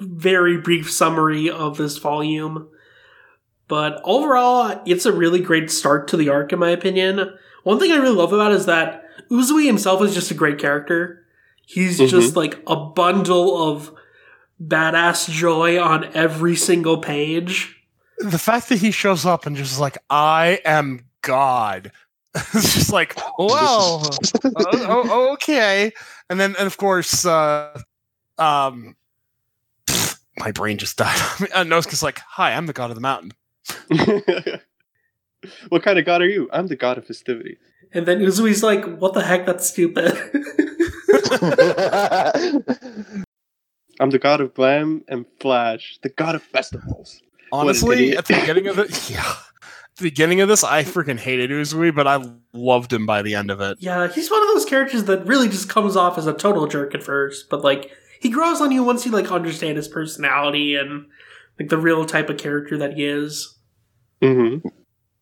very 0.00 0.58
brief 0.58 0.90
summary 0.92 1.50
of 1.50 1.76
this 1.76 1.96
volume. 1.98 2.68
But 3.68 4.00
overall, 4.04 4.80
it's 4.86 5.06
a 5.06 5.12
really 5.12 5.40
great 5.40 5.70
start 5.70 6.06
to 6.08 6.16
the 6.16 6.28
arc, 6.28 6.52
in 6.52 6.58
my 6.60 6.70
opinion. 6.70 7.32
One 7.64 7.80
thing 7.80 7.90
I 7.90 7.96
really 7.96 8.14
love 8.14 8.32
about 8.32 8.52
it 8.52 8.56
is 8.56 8.66
that 8.66 9.02
Uzui 9.30 9.66
himself 9.66 10.02
is 10.02 10.14
just 10.14 10.30
a 10.30 10.34
great 10.34 10.58
character. 10.58 11.24
He's 11.64 11.98
Mhm. 11.98 12.08
just 12.08 12.36
like 12.36 12.62
a 12.68 12.76
bundle 12.76 13.60
of 13.60 13.90
badass 14.62 15.30
joy 15.30 15.80
on 15.80 16.04
every 16.14 16.56
single 16.56 16.98
page. 16.98 17.76
The 18.18 18.38
fact 18.38 18.68
that 18.70 18.78
he 18.78 18.90
shows 18.90 19.26
up 19.26 19.46
and 19.46 19.56
just 19.56 19.78
like, 19.78 19.98
I 20.08 20.60
am 20.64 21.04
God. 21.22 21.92
it's 22.34 22.74
just 22.74 22.92
like, 22.92 23.16
well, 23.38 24.10
oh, 24.44 25.04
oh, 25.10 25.32
okay. 25.34 25.92
And 26.28 26.40
then, 26.40 26.54
and 26.58 26.66
of 26.66 26.76
course, 26.76 27.24
uh, 27.24 27.78
um, 28.38 28.96
my 30.38 30.52
brain 30.52 30.78
just 30.78 30.96
died. 30.96 31.18
uh, 31.54 31.64
Nosuke's 31.64 32.02
like, 32.02 32.18
hi, 32.18 32.52
I'm 32.52 32.66
the 32.66 32.72
god 32.72 32.90
of 32.90 32.96
the 32.96 33.00
mountain. 33.00 33.32
what 35.68 35.82
kind 35.82 35.98
of 35.98 36.04
god 36.04 36.22
are 36.22 36.28
you? 36.28 36.48
I'm 36.52 36.66
the 36.66 36.76
god 36.76 36.98
of 36.98 37.06
festivity. 37.06 37.58
And 37.92 38.06
then 38.06 38.20
Uzui's 38.20 38.62
like, 38.62 38.84
what 38.98 39.14
the 39.14 39.22
heck, 39.22 39.46
that's 39.46 39.68
stupid. 39.68 40.12
I'm 44.00 44.10
the 44.10 44.18
god 44.18 44.40
of 44.40 44.54
glam 44.54 45.04
and 45.08 45.24
flash, 45.40 45.98
the 46.02 46.08
god 46.08 46.34
of 46.34 46.42
festivals. 46.42 47.20
Honestly, 47.52 48.16
at 48.16 48.26
the 48.26 48.34
beginning 48.34 48.66
of 48.66 48.78
it, 48.78 49.10
yeah. 49.10 49.34
the 49.96 50.02
beginning 50.02 50.40
of 50.40 50.48
this, 50.48 50.64
I 50.64 50.82
freaking 50.82 51.18
hated 51.18 51.50
Uzui, 51.50 51.94
but 51.94 52.06
I 52.06 52.24
loved 52.52 52.92
him 52.92 53.06
by 53.06 53.22
the 53.22 53.34
end 53.34 53.50
of 53.50 53.60
it. 53.60 53.78
Yeah, 53.80 54.08
he's 54.08 54.30
one 54.30 54.42
of 54.42 54.48
those 54.48 54.64
characters 54.64 55.04
that 55.04 55.26
really 55.26 55.48
just 55.48 55.68
comes 55.68 55.96
off 55.96 56.18
as 56.18 56.26
a 56.26 56.32
total 56.32 56.66
jerk 56.66 56.94
at 56.94 57.02
first, 57.02 57.48
but 57.48 57.62
like 57.62 57.90
he 58.20 58.30
grows 58.30 58.60
on 58.60 58.72
you 58.72 58.82
once 58.82 59.06
you 59.06 59.12
like 59.12 59.30
understand 59.30 59.76
his 59.76 59.88
personality 59.88 60.74
and 60.74 61.06
like 61.58 61.68
the 61.68 61.78
real 61.78 62.04
type 62.04 62.28
of 62.28 62.38
character 62.38 62.76
that 62.78 62.94
he 62.94 63.04
is. 63.04 63.56
Mm-hmm. 64.20 64.68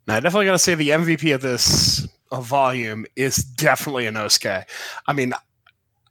Now, 0.07 0.16
I 0.16 0.21
definitely 0.21 0.47
gotta 0.47 0.59
say 0.59 0.75
the 0.75 0.90
MVP 0.90 1.35
of 1.35 1.43
this 1.43 2.07
volume 2.33 3.07
is 3.16 3.37
definitely 3.37 4.04
Inosuke. 4.04 4.64
I 5.07 5.12
mean, 5.12 5.33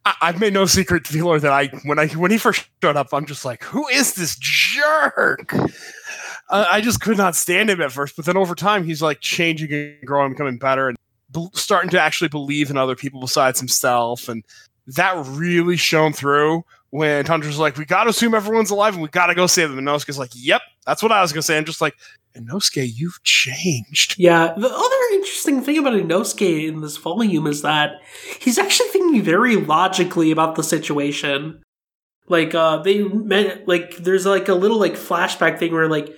I- 0.05 0.15
I've 0.21 0.39
made 0.39 0.53
no 0.53 0.65
secret 0.65 1.05
to 1.05 1.13
Wheeler 1.13 1.39
that 1.39 1.51
I 1.51 1.67
when 1.83 1.97
I 1.99 2.07
when 2.09 2.31
he 2.31 2.37
first 2.37 2.65
showed 2.83 2.97
up, 2.97 3.13
I'm 3.13 3.25
just 3.25 3.45
like, 3.45 3.63
who 3.63 3.87
is 3.87 4.13
this 4.15 4.35
jerk? 4.37 5.53
Uh, 6.49 6.65
I 6.69 6.81
just 6.81 6.99
could 6.99 7.17
not 7.17 7.35
stand 7.35 7.69
him 7.69 7.81
at 7.81 7.91
first, 7.91 8.15
but 8.15 8.25
then 8.25 8.37
over 8.37 8.53
time, 8.53 8.83
he's 8.83 9.01
like 9.01 9.21
changing 9.21 9.71
and 9.71 10.05
growing, 10.05 10.31
becoming 10.33 10.57
better, 10.57 10.89
and 10.89 10.97
bel- 11.29 11.51
starting 11.53 11.89
to 11.91 12.01
actually 12.01 12.27
believe 12.27 12.69
in 12.69 12.77
other 12.77 12.95
people 12.95 13.21
besides 13.21 13.59
himself, 13.59 14.27
and 14.27 14.43
that 14.87 15.15
really 15.25 15.77
shone 15.77 16.11
through 16.11 16.63
when 16.93 17.25
Tanjiro's 17.25 17.57
like, 17.57 17.75
"We 17.75 17.85
got 17.85 18.03
to 18.03 18.11
assume 18.11 18.35
everyone's 18.35 18.69
alive, 18.69 18.93
and 18.93 19.01
we 19.01 19.09
got 19.09 19.25
to 19.25 19.35
go 19.35 19.47
save 19.47 19.69
them." 19.69 19.79
And 19.79 19.87
Inosuke's 19.87 20.19
like, 20.19 20.29
"Yep, 20.35 20.61
that's 20.85 21.01
what 21.01 21.11
I 21.11 21.23
was 21.23 21.33
gonna 21.33 21.41
say." 21.41 21.57
I'm 21.57 21.65
just 21.65 21.81
like, 21.81 21.95
Inosuke, 22.37 22.87
you've 22.95 23.23
changed. 23.23 24.13
Yeah, 24.19 24.53
the 24.55 24.69
other 24.69 25.15
interesting 25.15 25.63
thing 25.63 25.79
about 25.79 25.93
Inosuke 25.93 26.67
in 26.67 26.81
this 26.81 26.97
volume 26.97 27.47
is 27.47 27.63
that 27.63 27.93
he's 28.39 28.59
actually 28.59 28.89
thinking 28.89 29.23
very 29.23 29.55
logically 29.55 30.29
about 30.29 30.53
the 30.53 30.63
situation. 30.63 31.63
Like, 32.27 32.53
uh, 32.53 32.77
they 32.77 33.03
meant, 33.03 33.67
like, 33.67 33.97
there's 33.97 34.27
like 34.27 34.47
a 34.47 34.53
little, 34.53 34.79
like, 34.79 34.93
flashback 34.93 35.57
thing 35.57 35.73
where, 35.73 35.89
like, 35.89 36.15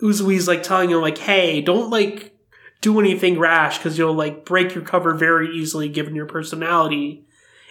Uzui's, 0.00 0.46
like, 0.46 0.62
telling 0.62 0.90
him, 0.90 1.00
like, 1.00 1.18
hey, 1.18 1.60
don't, 1.60 1.90
like, 1.90 2.32
do 2.80 3.00
anything 3.00 3.40
rash 3.40 3.78
because 3.78 3.98
you'll, 3.98 4.14
like, 4.14 4.44
break 4.44 4.72
your 4.72 4.84
cover 4.84 5.14
very 5.14 5.48
easily 5.54 5.88
given 5.88 6.14
your 6.14 6.26
personality. 6.26 7.26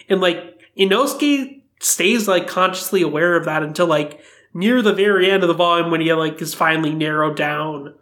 And, 0.08 0.20
like, 0.20 0.60
Inosuke 0.78 1.62
stays, 1.86 2.26
like, 2.26 2.46
consciously 2.46 3.02
aware 3.02 3.36
of 3.36 3.44
that 3.44 3.62
until, 3.62 3.86
like, 3.86 4.20
near 4.54 4.82
the 4.82 4.92
very 4.92 5.30
end 5.30 5.42
of 5.42 5.48
the 5.48 5.54
volume 5.54 5.90
when 5.90 6.00
he, 6.00 6.12
like, 6.12 6.40
is 6.42 6.54
finally 6.54 6.94
narrowed 6.94 7.36
down 7.36 7.94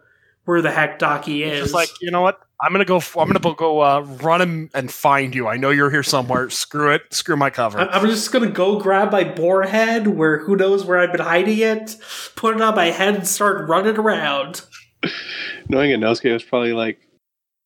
where 0.44 0.62
the 0.62 0.70
heck 0.70 0.98
Daki 0.98 1.42
is. 1.42 1.52
It's 1.52 1.60
just 1.62 1.74
like, 1.74 1.88
you 2.00 2.10
know 2.10 2.20
what? 2.22 2.40
I'm 2.60 2.72
gonna 2.72 2.84
go. 2.84 3.00
I'm 3.18 3.28
gonna 3.30 3.54
go 3.54 3.80
uh, 3.80 4.00
run 4.22 4.40
and, 4.40 4.70
and 4.74 4.90
find 4.90 5.34
you. 5.34 5.48
I 5.48 5.56
know 5.56 5.70
you're 5.70 5.90
here 5.90 6.02
somewhere. 6.04 6.48
Screw 6.50 6.92
it. 6.92 7.02
Screw 7.12 7.36
my 7.36 7.50
cover. 7.50 7.78
I- 7.80 7.88
I'm 7.88 8.06
just 8.06 8.32
gonna 8.32 8.50
go 8.50 8.78
grab 8.78 9.10
my 9.12 9.24
boar 9.24 9.64
head, 9.64 10.06
where 10.06 10.38
who 10.38 10.56
knows 10.56 10.84
where 10.84 10.98
I've 10.98 11.12
been 11.12 11.20
hiding 11.20 11.58
it, 11.58 11.96
put 12.36 12.54
it 12.54 12.62
on 12.62 12.74
my 12.74 12.86
head, 12.86 13.16
and 13.16 13.26
start 13.26 13.68
running 13.68 13.96
around. 13.98 14.62
Knowing 15.68 15.90
Inosuke 15.90 16.32
was 16.32 16.42
probably 16.42 16.72
like 16.72 16.98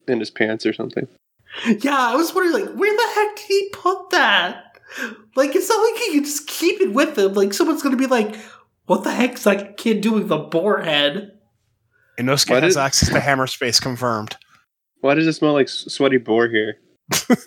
in 0.09 0.19
his 0.19 0.31
pants 0.31 0.67
or 0.67 0.73
something. 0.73 1.07
Yeah, 1.67 1.97
I 1.97 2.15
was 2.15 2.35
wondering, 2.35 2.67
like, 2.67 2.75
where 2.75 2.95
the 2.95 3.13
heck 3.15 3.37
did 3.37 3.45
he 3.47 3.69
put 3.73 4.11
that? 4.11 4.68
Like, 5.37 5.55
it's 5.55 5.69
not 5.69 5.83
like 5.83 6.01
you 6.07 6.13
can 6.15 6.25
just 6.25 6.47
keep 6.47 6.81
it 6.81 6.93
with 6.93 7.15
them. 7.15 7.35
Like, 7.35 7.53
someone's 7.53 7.83
gonna 7.83 7.97
be 7.97 8.07
like, 8.07 8.35
"What 8.87 9.05
the 9.05 9.11
heck's 9.13 9.45
that 9.45 9.77
kid 9.77 10.01
doing 10.01 10.23
with 10.25 10.33
a 10.33 10.39
boar 10.39 10.81
head?" 10.83 11.33
Inosuke 12.19 12.51
Why 12.51 12.61
has 12.61 12.75
did- 12.75 12.81
access 12.81 13.09
to 13.11 13.21
hammer 13.21 13.47
space 13.47 13.79
confirmed. 13.81 14.37
Why 15.01 15.15
does 15.15 15.27
it 15.27 15.35
smell 15.35 15.53
like 15.53 15.69
sweaty 15.69 16.17
boar 16.19 16.49
here? 16.49 16.79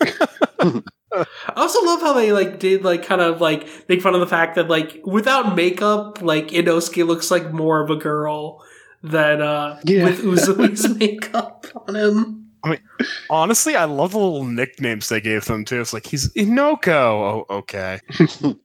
I 1.14 1.24
also 1.58 1.84
love 1.84 2.00
how 2.02 2.14
they 2.14 2.32
like 2.32 2.60
did 2.60 2.84
like 2.86 3.06
kind 3.06 3.20
of 3.20 3.42
like 3.42 3.68
make 3.90 4.02
fun 4.02 4.14
of 4.14 4.22
the 4.22 4.28
fact 4.28 4.56
that 4.56 4.70
like 4.70 5.00
without 5.04 5.56
makeup, 5.56 6.22
like 6.22 6.48
Inosuke 6.50 7.06
looks 7.06 7.30
like 7.30 7.52
more 7.52 7.84
of 7.84 7.90
a 7.90 7.98
girl 7.98 8.64
than 9.04 9.42
uh 9.42 9.80
Yeah. 9.84 10.06
with 10.06 10.22
Uzui's 10.24 10.88
makeup 10.98 11.66
on 11.88 11.96
him. 11.96 12.41
I 12.64 12.70
mean, 12.70 12.80
honestly, 13.30 13.76
I 13.76 13.86
love 13.86 14.12
the 14.12 14.20
little 14.20 14.46
nicknames 14.46 15.10
they 15.10 15.22
gave 15.22 15.46
them 15.46 15.66
too. 15.66 15.82
It's 15.82 15.94
like 15.94 16.06
he's 16.06 16.32
Inoko. 16.34 16.88
Oh, 16.90 17.46
okay. 17.50 18.00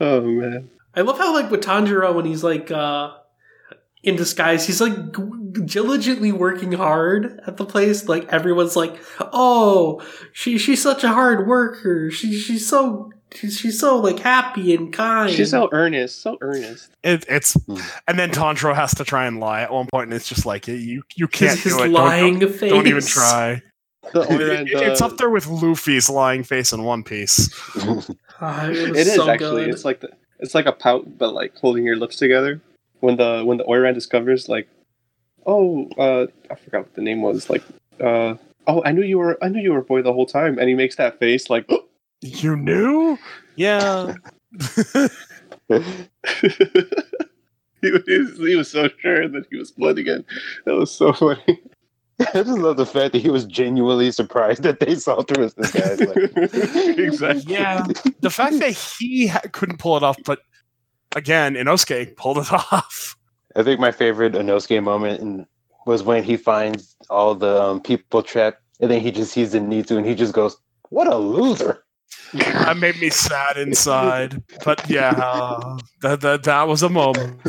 Oh 0.00 0.22
man. 0.22 0.70
I 0.94 1.02
love 1.02 1.18
how 1.18 1.34
like 1.34 1.50
with 1.50 1.62
Tanjiro 1.62 2.14
when 2.14 2.24
he's 2.24 2.42
like 2.42 2.70
uh 2.70 3.12
in 4.02 4.16
disguise, 4.16 4.66
he's 4.66 4.80
like 4.80 4.94
g- 5.14 5.62
diligently 5.66 6.32
working 6.32 6.72
hard 6.72 7.38
at 7.46 7.58
the 7.58 7.66
place. 7.66 8.08
Like 8.08 8.26
everyone's 8.32 8.76
like, 8.76 8.98
"Oh, 9.20 10.02
she 10.32 10.56
she's 10.56 10.82
such 10.82 11.04
a 11.04 11.08
hard 11.08 11.46
worker. 11.46 12.10
She 12.10 12.32
she's 12.38 12.66
so 12.66 13.12
she's, 13.34 13.58
she's 13.58 13.78
so 13.78 13.98
like 13.98 14.18
happy 14.18 14.74
and 14.74 14.92
kind." 14.92 15.30
She's 15.32 15.50
so 15.50 15.68
earnest, 15.72 16.22
so 16.22 16.38
earnest. 16.40 16.90
It, 17.02 17.24
it's 17.28 17.54
Hmm. 17.64 17.76
and 18.08 18.18
then 18.18 18.30
Tanjiro 18.30 18.74
has 18.74 18.94
to 18.96 19.04
try 19.04 19.26
and 19.26 19.40
lie 19.40 19.62
at 19.62 19.72
one 19.72 19.86
point, 19.92 20.04
and 20.04 20.14
it's 20.14 20.28
just 20.28 20.46
like 20.46 20.66
you 20.68 21.02
you 21.14 21.28
can't 21.28 21.52
his, 21.58 21.64
his 21.64 21.76
do 21.76 21.78
it. 21.80 21.82
Don't- 21.84 21.92
lying 21.92 22.38
don't, 22.38 22.52
face. 22.54 22.70
don't 22.70 22.86
even 22.86 23.02
try. 23.02 23.62
The 24.14 24.22
It- 24.22 24.28
Oiran, 24.30 24.66
it- 24.66 24.72
it's 24.88 25.02
uh, 25.02 25.06
up 25.06 25.18
there 25.18 25.28
with 25.30 25.46
Luffy's 25.46 26.08
lying 26.08 26.42
face 26.42 26.72
in 26.72 26.82
One 26.84 27.02
Piece. 27.04 27.50
Ah, 28.42 28.64
it 28.66 28.70
was 28.70 28.78
It 28.98 29.06
is 29.06 29.14
so 29.16 29.28
actually. 29.28 29.64
good. 29.66 29.74
It's 29.74 29.84
like 29.84 30.00
the, 30.00 30.08
it's 30.38 30.54
like 30.54 30.64
a 30.64 30.72
pout, 30.72 31.18
but 31.18 31.34
like 31.34 31.54
holding 31.58 31.84
your 31.84 31.96
lips 31.96 32.16
together. 32.16 32.60
When 33.00 33.16
the 33.18 33.42
when 33.44 33.58
the 33.58 33.64
Oiran 33.64 33.92
discovers 33.92 34.48
like, 34.48 34.66
oh, 35.46 35.88
uh, 35.98 36.26
I 36.50 36.54
forgot 36.54 36.82
what 36.84 36.94
the 36.94 37.02
name 37.02 37.20
was. 37.22 37.50
Like, 37.50 37.62
uh, 38.00 38.34
oh, 38.66 38.82
I 38.84 38.92
knew 38.92 39.02
you 39.02 39.18
were 39.18 39.38
I 39.44 39.48
knew 39.50 39.60
you 39.60 39.72
were 39.74 39.80
a 39.80 39.84
boy 39.84 40.00
the 40.02 40.12
whole 40.14 40.26
time, 40.26 40.58
and 40.58 40.68
he 40.68 40.74
makes 40.74 40.96
that 40.96 41.18
face 41.18 41.50
like. 41.50 41.68
You 42.22 42.56
knew? 42.56 43.18
Yeah. 43.56 44.14
he, 45.68 45.78
was, 47.90 48.38
he 48.38 48.56
was 48.56 48.70
so 48.70 48.88
sure 48.98 49.28
that 49.28 49.46
he 49.50 49.56
was 49.56 49.70
blood 49.70 49.98
again. 49.98 50.24
That 50.66 50.74
was 50.74 50.90
so 50.90 51.12
funny. 51.12 51.60
I 52.20 52.42
just 52.42 52.48
love 52.48 52.76
the 52.76 52.86
fact 52.86 53.12
that 53.12 53.22
he 53.22 53.30
was 53.30 53.46
genuinely 53.46 54.12
surprised 54.12 54.62
that 54.64 54.80
they 54.80 54.94
saw 54.94 55.22
through 55.22 55.44
his 55.44 55.54
disguise. 55.54 56.00
Like, 56.00 56.16
exactly. 56.98 57.54
yeah. 57.54 57.86
The 58.20 58.30
fact 58.30 58.58
that 58.58 58.72
he 58.72 59.28
ha- 59.28 59.40
couldn't 59.52 59.78
pull 59.78 59.96
it 59.96 60.02
off, 60.02 60.18
but 60.26 60.40
again, 61.16 61.54
Inosuke 61.54 62.16
pulled 62.16 62.38
it 62.38 62.52
off. 62.52 63.16
I 63.56 63.62
think 63.62 63.80
my 63.80 63.90
favorite 63.90 64.34
Inosuke 64.34 64.82
moment 64.82 65.20
in, 65.20 65.46
was 65.86 66.02
when 66.02 66.22
he 66.22 66.36
finds 66.36 66.94
all 67.08 67.34
the 67.34 67.62
um, 67.62 67.80
people 67.80 68.22
trapped, 68.22 68.60
and 68.80 68.90
then 68.90 69.00
he 69.00 69.10
just 69.10 69.32
sees 69.32 69.54
Zenitsu, 69.54 69.96
and 69.96 70.06
he 70.06 70.14
just 70.14 70.34
goes, 70.34 70.58
"What 70.90 71.06
a 71.06 71.16
loser!" 71.16 71.82
That 72.32 72.76
made 72.76 73.00
me 73.00 73.10
sad 73.10 73.56
inside. 73.56 74.42
But 74.64 74.88
yeah, 74.88 75.10
uh, 75.10 75.78
that, 76.02 76.20
that 76.20 76.44
that 76.44 76.68
was 76.68 76.82
a 76.82 76.88
moment. 76.88 77.40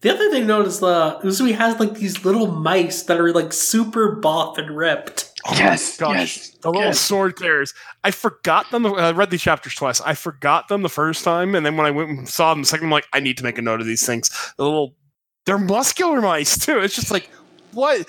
The 0.00 0.10
other 0.10 0.30
thing 0.30 0.42
to 0.42 0.46
note 0.46 0.66
is 0.66 0.82
uh, 0.82 1.20
Uzui 1.20 1.54
has 1.54 1.78
like 1.78 1.94
these 1.94 2.24
little 2.24 2.48
mice 2.48 3.02
that 3.04 3.20
are 3.20 3.32
like 3.32 3.52
super 3.52 4.16
buff 4.16 4.58
and 4.58 4.76
ripped. 4.76 5.30
Oh 5.46 5.52
my 5.52 5.58
Yes, 5.58 5.96
gosh. 5.98 6.36
yes, 6.36 6.50
The 6.62 6.68
little 6.70 6.82
yes. 6.84 7.00
sword 7.00 7.36
carriers. 7.36 7.74
I 8.02 8.10
forgot 8.10 8.70
them. 8.70 8.86
I 8.86 9.10
read 9.12 9.30
these 9.30 9.42
chapters 9.42 9.74
twice. 9.74 10.00
I 10.00 10.14
forgot 10.14 10.68
them 10.68 10.82
the 10.82 10.88
first 10.88 11.22
time, 11.24 11.54
and 11.54 11.64
then 11.66 11.76
when 11.76 11.86
I 11.86 11.90
went 11.90 12.10
and 12.10 12.28
saw 12.28 12.52
them 12.54 12.62
the 12.62 12.66
second, 12.68 12.86
I'm 12.86 12.90
like, 12.92 13.06
I 13.12 13.20
need 13.20 13.36
to 13.38 13.44
make 13.44 13.58
a 13.58 13.62
note 13.62 13.80
of 13.80 13.86
these 13.86 14.04
things. 14.06 14.30
The 14.56 14.64
little, 14.64 14.94
they're 15.46 15.58
muscular 15.58 16.20
mice 16.20 16.58
too. 16.64 16.78
It's 16.80 16.94
just 16.96 17.10
like, 17.10 17.28
what 17.72 18.06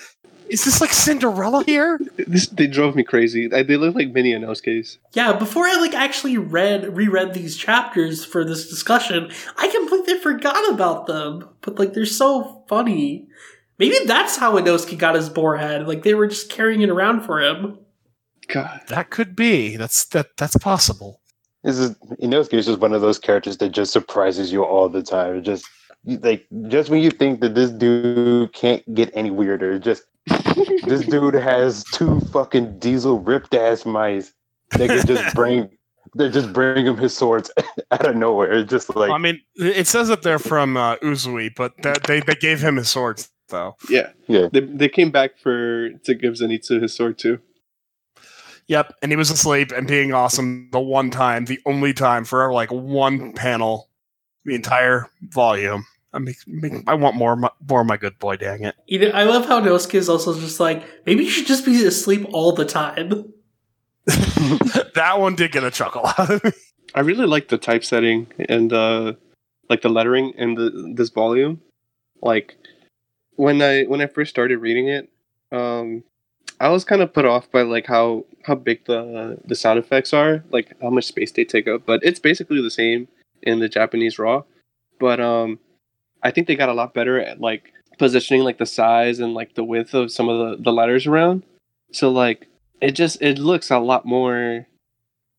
is 0.50 0.66
this 0.66 0.82
like 0.82 0.92
Cinderella 0.92 1.64
here? 1.64 2.00
This 2.18 2.48
they 2.48 2.68
drove 2.68 2.96
me 2.96 3.04
crazy. 3.04 3.48
They 3.48 3.78
look 3.78 3.96
like 3.96 4.12
mini 4.12 4.34
Inosuke's. 4.34 4.98
Yeah, 5.14 5.34
before 5.34 5.66
I 5.66 5.80
like 5.80 5.94
actually 5.94 6.38
read 6.38 6.96
reread 6.96 7.34
these 7.34 7.58
chapters 7.58 8.24
for 8.24 8.44
this 8.44 8.70
discussion, 8.70 9.32
I 9.58 9.68
completely 9.70 10.20
forgot 10.20 10.74
about 10.74 11.08
them. 11.08 11.50
But 11.62 11.80
like 11.80 11.94
they're 11.94 12.06
so 12.06 12.64
funny. 12.68 13.28
Maybe 13.80 13.98
that's 14.06 14.38
how 14.38 14.58
Inosuke 14.58 14.98
got 14.98 15.16
his 15.16 15.30
boar 15.30 15.58
head. 15.58 15.88
Like 15.88 16.04
they 16.04 16.14
were 16.14 16.28
just 16.28 16.50
carrying 16.50 16.82
it 16.82 16.90
around 16.90 17.22
for 17.22 17.42
him. 17.42 17.80
God. 18.48 18.82
That 18.88 19.10
could 19.10 19.36
be. 19.36 19.78
That's 19.78 20.06
that. 20.06 20.38
That's 20.38 20.58
possible. 20.58 21.20
This 21.64 21.80
is 21.80 21.96
Inosuke 22.22 22.54
is 22.54 22.66
just 22.66 22.80
one 22.80 22.94
of 22.94 23.02
those 23.02 23.20
characters 23.20 23.58
that 23.58 23.70
just 23.70 23.94
surprises 23.94 24.52
you 24.52 24.64
all 24.64 24.90
the 24.90 25.02
time. 25.02 25.38
It 25.38 25.42
just 25.42 25.66
like 26.06 26.46
just 26.68 26.90
when 26.90 27.02
you 27.02 27.10
think 27.10 27.40
that 27.42 27.56
this 27.56 27.70
dude 27.70 28.54
can't 28.54 28.84
get 28.94 29.10
any 29.14 29.32
weirder, 29.32 29.80
just 29.80 30.04
this 30.86 31.06
dude 31.06 31.34
has 31.36 31.84
two 31.86 32.20
fucking 32.32 32.80
diesel 32.80 33.20
ripped 33.20 33.54
ass 33.54 33.86
mice 33.86 34.34
They 34.78 34.88
can 34.88 35.06
just 35.06 35.36
bring 35.36 35.70
they 36.16 36.30
just 36.30 36.54
bring 36.54 36.86
him 36.86 36.98
his 36.98 37.16
swords 37.16 37.50
out 37.92 38.06
of 38.06 38.16
nowhere. 38.16 38.52
It's 38.52 38.70
just 38.70 38.96
like 38.96 39.10
I 39.10 39.18
mean, 39.18 39.42
it 39.56 39.88
says 39.88 40.10
that 40.10 40.22
they're 40.22 40.40
from 40.40 40.78
uh, 40.78 40.98
Uzui, 40.98 41.54
but 41.56 41.74
that 41.82 42.04
they 42.04 42.20
they 42.20 42.36
gave 42.36 42.62
him 42.62 42.76
his 42.76 42.90
swords 42.90 43.30
though. 43.50 43.76
Yeah. 43.90 44.12
Yeah. 44.28 44.48
They, 44.52 44.62
they 44.62 44.90
came 44.90 45.12
back 45.12 45.38
for 45.38 45.90
to 45.90 46.14
give 46.14 46.36
Zenitsu 46.36 46.82
his 46.82 46.94
sword 46.94 47.18
too. 47.18 47.40
Yep, 48.68 48.94
and 49.02 49.12
he 49.12 49.18
was 49.18 49.30
asleep 49.30 49.72
and 49.72 49.88
being 49.88 50.14
awesome 50.14 50.70
the 50.72 50.80
one 50.80 51.10
time, 51.10 51.46
the 51.46 51.60
only 51.66 51.94
time 51.94 52.24
for 52.24 52.52
like 52.54 52.72
one 52.72 53.34
panel, 53.34 53.90
the 54.46 54.56
entire 54.56 55.10
volume. 55.22 55.86
I 56.13 56.20
mean, 56.20 56.84
I 56.88 56.93
want 56.93 57.15
more, 57.15 57.34
of 57.34 57.39
my- 57.39 57.51
more 57.67 57.82
of 57.82 57.88
my 57.88 57.98
good 57.98 58.20
boy. 58.20 58.38
Dang 58.38 58.63
it! 58.63 58.75
You 58.88 59.00
know, 59.00 59.10
I 59.10 59.24
love 59.24 59.46
how 59.46 59.60
Inosuke 59.60 59.96
is 59.96 60.10
also 60.10 60.34
just 60.39 60.60
like 60.60 60.84
maybe 61.05 61.24
you 61.24 61.29
should 61.29 61.48
just 61.48 61.65
be 61.65 61.86
asleep 61.86 62.25
all 62.32 62.53
the 62.53 62.65
time. 62.65 63.34
that 64.05 65.15
one 65.17 65.36
did 65.36 65.51
get 65.51 65.63
a 65.63 65.72
chuckle 65.72 66.05
out 66.05 66.29
of 66.29 66.43
me. 66.43 66.51
I 66.96 67.00
really 67.00 67.25
like 67.25 67.48
the 67.48 67.58
typesetting 67.58 68.27
and 68.50 68.72
uh 68.72 69.13
like 69.70 69.82
the 69.82 69.89
lettering 69.89 70.34
in 70.38 70.55
the 70.55 70.93
this 70.96 71.10
volume. 71.10 71.62
Like 72.22 72.58
when 73.36 73.62
I 73.62 73.84
when 73.84 74.01
I 74.01 74.08
first 74.08 74.29
started 74.29 74.58
reading 74.58 74.88
it, 74.88 75.10
um, 75.51 76.03
I 76.60 76.70
was 76.70 76.84
kind 76.84 77.01
of 77.01 77.13
put 77.13 77.25
off 77.25 77.50
by 77.51 77.62
like 77.63 77.88
how 77.88 78.25
how 78.43 78.55
big 78.55 78.86
the 78.86 79.39
the 79.46 79.55
sound 79.55 79.79
effects 79.79 80.13
are, 80.13 80.43
like 80.51 80.75
how 80.82 80.89
much 80.89 81.05
space 81.05 81.32
they 81.32 81.46
take 81.46 81.67
up. 81.67 81.86
But 81.86 82.03
it's 82.03 82.20
basically 82.20 82.62
the 82.62 82.72
same 82.72 83.08
in 83.41 83.60
the 83.60 83.70
Japanese 83.70 84.20
raw. 84.20 84.43
But 85.00 85.20
um, 85.20 85.60
I 86.24 86.32
think 86.32 86.48
they 86.48 86.56
got 86.56 86.70
a 86.70 86.74
lot 86.74 86.94
better 86.94 87.20
at 87.20 87.39
like 87.42 87.72
positioning 88.00 88.44
like 88.44 88.58
the 88.58 88.65
size 88.65 89.20
and 89.20 89.34
like 89.34 89.56
the 89.56 89.63
width 89.63 89.94
of 89.94 90.12
some 90.12 90.30
of 90.30 90.39
the 90.58 90.63
the 90.63 90.74
letters 90.74 91.06
around. 91.06 91.44
So 91.92 92.10
like 92.10 92.48
it 92.82 92.92
just 92.92 93.22
it 93.22 93.38
looks 93.38 93.70
a 93.70 93.80
lot 93.80 94.06
more 94.06 94.65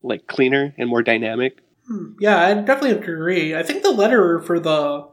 like 0.02 0.26
cleaner 0.26 0.74
and 0.78 0.88
more 0.88 1.02
dynamic. 1.02 1.58
Hmm, 1.86 2.12
Yeah, 2.20 2.38
I 2.40 2.54
definitely 2.54 2.92
agree. 2.92 3.54
I 3.54 3.62
think 3.62 3.82
the 3.82 3.90
letterer 3.90 4.44
for 4.44 4.58
the 4.60 5.08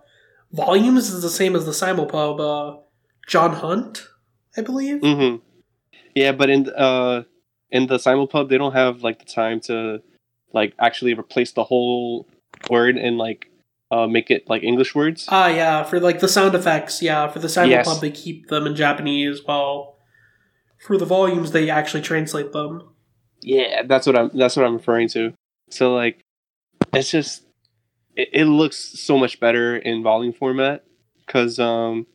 volumes 0.52 1.10
is 1.10 1.22
the 1.22 1.30
same 1.30 1.56
as 1.56 1.66
the 1.66 1.72
simulpub. 1.72 2.40
Uh, 2.40 2.78
John 3.28 3.54
Hunt, 3.54 4.08
I 4.58 4.62
believe. 4.62 5.02
hmm 5.02 5.38
Yeah, 6.16 6.32
but 6.34 6.50
in 6.50 6.70
uh 6.70 7.24
in 7.70 7.88
the 7.88 7.98
simulpub 7.98 8.50
they 8.50 8.58
don't 8.58 8.74
have 8.74 9.04
like 9.04 9.20
the 9.20 9.26
time 9.26 9.60
to 9.62 10.02
like 10.54 10.74
actually 10.80 11.14
replace 11.14 11.54
the 11.54 11.64
whole 11.64 12.28
word 12.70 12.98
and 12.98 13.18
like 13.18 13.51
uh 13.92 14.08
make 14.08 14.32
it 14.32 14.50
like 14.50 14.64
English 14.64 14.96
words. 14.96 15.26
Ah, 15.30 15.48
yeah, 15.48 15.84
for 15.84 16.00
like 16.00 16.20
the 16.20 16.28
sound 16.28 16.56
effects. 16.56 17.02
Yeah, 17.02 17.28
for 17.28 17.40
the 17.40 17.50
sound 17.50 17.70
Yes. 17.70 18.00
they 18.00 18.10
keep 18.12 18.48
them 18.48 18.66
in 18.66 18.76
Japanese, 18.76 19.42
while 19.46 19.98
for 20.80 20.98
the 20.98 21.06
volumes 21.06 21.52
they 21.52 21.70
actually 21.70 22.02
translate 22.02 22.54
them. 22.54 22.90
Yeah, 23.42 23.84
that's 23.84 24.08
what 24.08 24.16
I'm 24.18 24.32
that's 24.34 24.56
what 24.56 24.66
I'm 24.66 24.74
referring 24.76 25.10
to. 25.10 25.34
So 25.70 25.94
like 25.94 26.22
it's 26.94 27.12
just 27.12 27.44
it, 28.16 28.30
it 28.34 28.46
looks 28.46 28.78
so 28.78 29.18
much 29.18 29.40
better 29.40 29.76
in 29.78 30.04
volume 30.04 30.34
format 30.34 30.84
cuz 31.28 31.60
um 31.60 32.08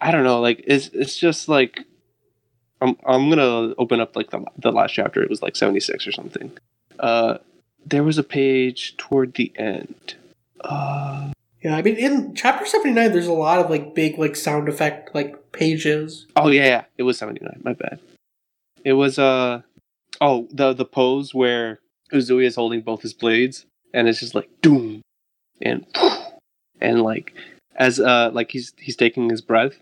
I 0.00 0.10
don't 0.10 0.24
know, 0.24 0.40
like 0.40 0.64
it's 0.66 0.88
it's 0.92 1.16
just 1.16 1.48
like 1.48 1.80
I'm 2.80 2.96
I'm 3.06 3.28
going 3.30 3.38
to 3.38 3.76
open 3.78 4.00
up 4.00 4.16
like 4.16 4.30
the 4.30 4.44
the 4.58 4.72
last 4.72 4.92
chapter. 4.92 5.22
It 5.22 5.30
was 5.30 5.40
like 5.42 5.54
76 5.54 6.06
or 6.06 6.12
something. 6.12 6.50
Uh 6.98 7.38
there 7.86 8.02
was 8.02 8.18
a 8.18 8.24
page 8.24 8.96
toward 8.96 9.34
the 9.34 9.52
end. 9.56 10.14
Uh 10.64 11.32
Yeah, 11.62 11.76
I 11.76 11.82
mean, 11.82 11.96
in 11.96 12.34
chapter 12.34 12.66
seventy 12.66 12.92
nine, 12.92 13.12
there's 13.12 13.26
a 13.26 13.32
lot 13.32 13.58
of 13.58 13.70
like 13.70 13.94
big 13.94 14.18
like 14.18 14.36
sound 14.36 14.68
effect 14.68 15.14
like 15.14 15.52
pages. 15.52 16.26
Oh 16.36 16.48
yeah, 16.48 16.64
yeah, 16.64 16.84
it 16.98 17.02
was 17.04 17.18
79. 17.18 17.60
My 17.62 17.74
bad. 17.74 18.00
It 18.84 18.94
was 18.94 19.18
uh 19.18 19.62
oh, 20.20 20.48
the 20.50 20.72
the 20.72 20.84
pose 20.84 21.34
where 21.34 21.80
Uzui 22.12 22.44
is 22.44 22.56
holding 22.56 22.80
both 22.80 23.02
his 23.02 23.14
blades 23.14 23.66
and 23.94 24.08
it's 24.08 24.20
just 24.20 24.34
like 24.34 24.48
doom 24.60 25.02
and 25.60 25.86
and 26.80 27.02
like 27.02 27.34
as 27.76 28.00
uh 28.00 28.30
like 28.32 28.50
he's 28.50 28.72
he's 28.78 28.96
taking 28.96 29.30
his 29.30 29.40
breath. 29.40 29.78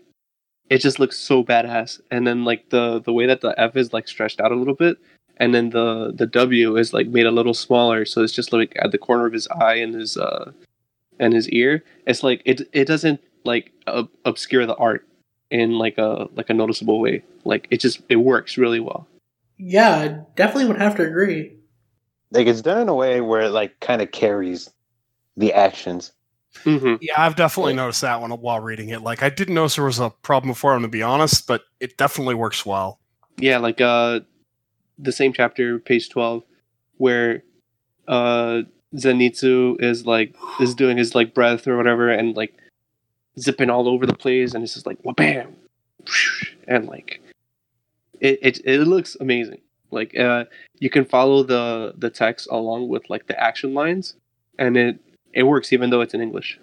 It 0.69 0.79
just 0.79 0.99
looks 0.99 1.17
so 1.17 1.43
badass. 1.43 1.99
And 2.11 2.25
then 2.25 2.45
like 2.45 2.69
the 2.69 3.01
the 3.01 3.13
way 3.13 3.25
that 3.25 3.41
the 3.41 3.59
F 3.59 3.75
is 3.75 3.91
like 3.91 4.07
stretched 4.07 4.39
out 4.39 4.51
a 4.51 4.55
little 4.55 4.75
bit 4.75 4.97
and 5.37 5.55
then 5.55 5.71
the 5.71 6.13
the 6.15 6.27
W 6.27 6.77
is 6.77 6.93
like 6.93 7.07
made 7.07 7.25
a 7.25 7.31
little 7.31 7.53
smaller 7.55 8.05
so 8.05 8.21
it's 8.21 8.31
just 8.31 8.53
like 8.53 8.73
at 8.79 8.91
the 8.91 8.97
corner 8.97 9.25
of 9.25 9.33
his 9.33 9.47
eye 9.47 9.75
and 9.75 9.95
his 9.95 10.15
uh 10.15 10.51
and 11.21 11.33
his 11.33 11.47
ear. 11.49 11.83
It's 12.05 12.23
like 12.23 12.41
it 12.43 12.61
it 12.73 12.85
doesn't 12.85 13.21
like 13.45 13.71
ob- 13.87 14.09
obscure 14.25 14.65
the 14.65 14.75
art 14.75 15.07
in 15.49 15.77
like 15.77 15.97
a 15.97 16.27
like 16.35 16.49
a 16.49 16.53
noticeable 16.53 16.99
way. 16.99 17.23
Like 17.45 17.67
it 17.71 17.79
just 17.79 18.01
it 18.09 18.17
works 18.17 18.57
really 18.57 18.81
well. 18.81 19.07
Yeah, 19.57 19.95
I 19.95 20.07
definitely 20.35 20.65
would 20.65 20.81
have 20.81 20.95
to 20.95 21.03
agree. 21.03 21.55
Like 22.31 22.47
it's 22.47 22.61
done 22.61 22.81
in 22.81 22.89
a 22.89 22.95
way 22.95 23.21
where 23.21 23.41
it 23.41 23.51
like 23.51 23.79
kind 23.79 24.01
of 24.01 24.11
carries 24.11 24.69
the 25.37 25.53
actions. 25.53 26.11
Mm-hmm. 26.65 26.95
Yeah, 26.99 27.13
I've 27.17 27.35
definitely 27.37 27.73
noticed 27.73 28.01
that 28.01 28.19
one 28.19 28.31
while 28.31 28.59
reading 28.59 28.89
it. 28.89 29.01
Like, 29.01 29.23
I 29.23 29.29
didn't 29.29 29.55
notice 29.55 29.75
there 29.75 29.85
was 29.85 29.99
a 29.99 30.09
problem 30.09 30.49
before. 30.49 30.73
I'm 30.73 30.79
gonna 30.79 30.89
be 30.89 31.01
honest, 31.01 31.47
but 31.47 31.61
it 31.79 31.97
definitely 31.97 32.35
works 32.35 32.65
well. 32.65 32.99
Yeah, 33.37 33.59
like 33.59 33.79
uh, 33.79 34.21
the 34.97 35.11
same 35.13 35.31
chapter, 35.31 35.79
page 35.79 36.09
twelve, 36.09 36.43
where 36.97 37.43
uh 38.07 38.63
Zenitsu 38.95 39.81
is 39.81 40.05
like 40.05 40.35
is 40.59 40.75
doing 40.75 40.97
his 40.97 41.15
like 41.15 41.33
breath 41.33 41.67
or 41.67 41.77
whatever, 41.77 42.09
and 42.09 42.35
like 42.35 42.53
zipping 43.39 43.69
all 43.69 43.87
over 43.87 44.05
the 44.05 44.15
place, 44.15 44.53
and 44.53 44.63
it's 44.63 44.73
just 44.73 44.85
like 44.85 44.97
bam, 45.15 45.55
and 46.67 46.87
like 46.87 47.21
it 48.19 48.39
it 48.41 48.61
it 48.65 48.79
looks 48.81 49.15
amazing. 49.19 49.61
Like 49.91 50.17
uh, 50.17 50.45
you 50.79 50.89
can 50.89 51.05
follow 51.05 51.43
the 51.43 51.93
the 51.97 52.09
text 52.09 52.47
along 52.51 52.89
with 52.89 53.09
like 53.09 53.27
the 53.27 53.39
action 53.41 53.73
lines, 53.73 54.15
and 54.59 54.77
it 54.77 54.99
it 55.33 55.43
works 55.43 55.71
even 55.71 55.89
though 55.89 56.01
it's 56.01 56.13
in 56.13 56.21
English. 56.21 56.59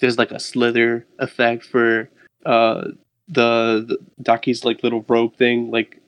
There's 0.00 0.18
like 0.18 0.30
a 0.30 0.40
slither 0.40 1.06
effect 1.18 1.64
for 1.64 2.08
uh 2.46 2.88
the, 3.28 3.84
the 3.86 3.98
Daki's 4.22 4.64
like 4.64 4.82
little 4.82 5.04
robe 5.06 5.36
thing, 5.36 5.70
like 5.70 6.00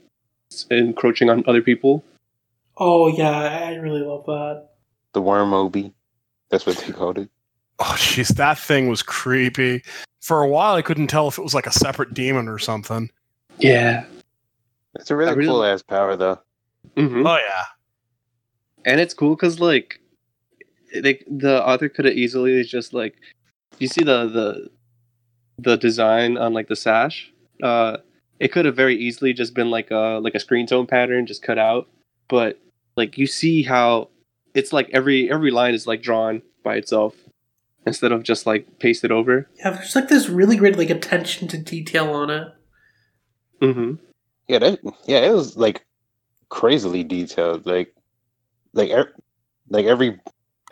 encroaching 0.71 1.29
on 1.29 1.45
other 1.47 1.63
people. 1.63 2.03
Oh 2.77 3.09
yeah, 3.09 3.31
I 3.31 3.75
really 3.75 4.01
love 4.01 4.25
that. 4.27 4.70
The 5.13 5.21
worm 5.23 5.53
obi. 5.53 5.93
That's 6.51 6.67
what 6.67 6.77
they 6.79 6.93
called 6.93 7.19
it. 7.19 7.29
Oh, 7.83 7.95
jeez, 7.97 8.29
that 8.37 8.59
thing 8.59 8.89
was 8.91 9.03
creepy. 9.03 9.83
For 10.21 10.43
a 10.43 10.47
while, 10.47 10.75
I 10.75 10.83
couldn't 10.83 11.07
tell 11.07 11.29
if 11.29 11.39
it 11.39 11.43
was 11.43 11.55
like 11.55 11.67
a 11.67 11.73
separate 11.73 12.13
demon 12.13 12.47
or 12.47 12.59
something. 12.59 13.09
Yeah. 13.59 14.05
It's 14.97 15.11
a 15.11 15.17
really, 15.17 15.35
really- 15.35 15.49
cool 15.49 15.65
ass 15.65 15.81
power 15.83 16.15
though. 16.15 16.39
hmm 16.99 17.27
Oh 17.27 17.37
yeah, 17.39 17.65
And 18.85 19.01
it's 19.01 19.15
cool 19.15 19.35
because 19.35 19.61
like 19.61 19.99
they, 20.93 21.25
the 21.27 21.65
author 21.67 21.89
could 21.89 22.05
have 22.05 22.13
easily 22.13 22.63
just 22.65 22.93
like 22.93 23.15
you 23.79 23.87
see 23.89 24.05
the 24.05 24.27
the 24.29 24.69
the 25.59 25.77
design 25.79 26.37
on 26.37 26.53
like 26.53 26.69
the 26.69 26.77
sash. 26.77 27.33
Uh, 27.63 27.97
it 28.41 28.49
could 28.53 28.67
have 28.67 28.77
very 28.77 28.95
easily 28.97 29.33
just 29.33 29.55
been 29.55 29.71
like 29.71 29.91
a 29.91 30.21
like 30.23 30.35
a 30.35 30.41
screen 30.41 30.67
tone 30.67 30.87
pattern 30.87 31.25
just 31.25 31.43
cut 31.43 31.59
out, 31.59 31.89
but 32.29 32.59
like 32.97 33.17
you 33.17 33.27
see 33.27 33.63
how 33.63 34.11
it's 34.55 34.73
like 34.73 34.91
every 34.93 35.31
every 35.31 35.51
line 35.51 35.75
is 35.75 35.87
like 35.87 36.03
drawn 36.03 36.43
by 36.63 36.77
itself 36.77 37.15
instead 37.87 38.13
of 38.13 38.23
just 38.23 38.47
like 38.47 38.79
pasted 38.79 39.13
over. 39.13 39.49
Yeah, 39.59 39.71
there's 39.71 39.95
like 39.95 40.09
this 40.09 40.29
really 40.29 40.57
great 40.57 40.77
like 40.77 40.91
attention 40.91 41.49
to 41.49 41.59
detail 41.59 42.13
on 42.13 42.31
it. 42.31 42.49
Mm-hmm. 43.61 43.95
Yeah, 44.49 44.59
that 44.59 44.81
yeah, 45.07 45.19
it 45.19 45.33
was 45.33 45.57
like 45.57 45.85
crazily 46.49 47.05
detailed. 47.05 47.67
Like 47.67 47.95
like 48.73 48.91
er, 48.91 49.13
like 49.69 49.87
every 49.87 50.21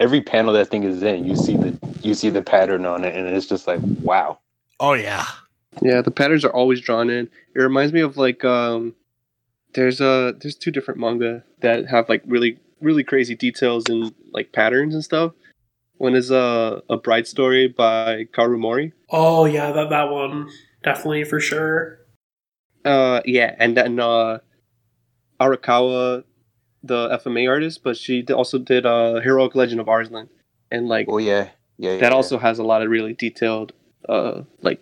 every 0.00 0.20
panel 0.20 0.52
that 0.54 0.68
thing 0.68 0.84
is 0.84 1.02
in, 1.02 1.24
you 1.24 1.36
see 1.36 1.56
the 1.56 1.78
you 2.02 2.14
see 2.14 2.30
the 2.30 2.42
pattern 2.42 2.86
on 2.86 3.04
it, 3.04 3.14
and 3.14 3.26
it's 3.28 3.46
just 3.46 3.66
like 3.66 3.80
wow. 4.02 4.38
oh 4.80 4.94
yeah. 4.94 5.24
Yeah, 5.80 6.02
the 6.02 6.10
patterns 6.10 6.44
are 6.44 6.52
always 6.52 6.80
drawn 6.80 7.08
in. 7.08 7.28
It 7.54 7.60
reminds 7.60 7.92
me 7.92 8.00
of 8.00 8.16
like 8.16 8.44
um 8.44 8.94
there's 9.74 10.00
uh 10.00 10.32
there's 10.40 10.56
two 10.56 10.70
different 10.70 10.98
manga 11.00 11.44
that 11.60 11.86
have 11.86 12.08
like 12.08 12.22
really 12.26 12.58
really 12.80 13.04
crazy 13.04 13.34
details 13.34 13.84
and 13.88 14.14
like 14.32 14.52
patterns 14.52 14.94
and 14.94 15.04
stuff. 15.04 15.32
One 15.96 16.14
is 16.14 16.30
uh, 16.30 16.80
a 16.88 16.96
Bride 16.96 17.26
Story 17.26 17.68
by 17.68 18.26
Kaoru 18.32 18.58
Mori. 18.58 18.92
Oh 19.10 19.44
yeah, 19.44 19.72
that 19.72 19.90
that 19.90 20.10
one 20.10 20.48
definitely 20.82 21.24
for 21.24 21.40
sure. 21.40 21.98
Uh 22.84 23.20
yeah, 23.24 23.54
and 23.58 23.76
then 23.76 23.98
uh 23.98 24.38
Arakawa 25.40 26.24
the 26.82 27.08
FMA 27.18 27.48
artist, 27.48 27.82
but 27.82 27.96
she 27.96 28.24
also 28.26 28.58
did 28.58 28.86
uh 28.86 29.20
Heroic 29.20 29.54
Legend 29.54 29.80
of 29.80 29.88
Arslan. 29.88 30.28
And 30.70 30.88
like 30.88 31.06
Oh 31.08 31.18
yeah, 31.18 31.48
yeah. 31.78 31.94
yeah 31.94 31.98
that 31.98 32.12
yeah. 32.12 32.16
also 32.16 32.38
has 32.38 32.58
a 32.58 32.64
lot 32.64 32.82
of 32.82 32.90
really 32.90 33.14
detailed 33.14 33.72
uh 34.08 34.42
like 34.62 34.80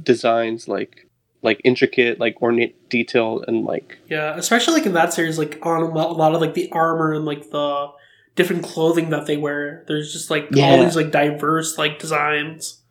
designs 0.00 0.68
like 0.68 1.05
like 1.42 1.60
intricate 1.64 2.18
like 2.18 2.40
ornate 2.42 2.88
detail 2.88 3.44
and 3.46 3.64
like 3.64 3.98
Yeah, 4.08 4.34
especially 4.36 4.74
like 4.74 4.86
in 4.86 4.92
that 4.94 5.12
series, 5.12 5.38
like 5.38 5.58
on 5.62 5.82
a 5.82 5.86
lot 5.86 6.34
of 6.34 6.40
like 6.40 6.54
the 6.54 6.70
armor 6.72 7.12
and 7.12 7.24
like 7.24 7.50
the 7.50 7.88
different 8.34 8.62
clothing 8.62 9.10
that 9.10 9.26
they 9.26 9.36
wear. 9.36 9.84
There's 9.88 10.12
just 10.12 10.30
like 10.30 10.48
all 10.56 10.82
these 10.82 10.96
like 10.96 11.10
diverse 11.10 11.78
like 11.78 11.98
designs. 11.98 12.82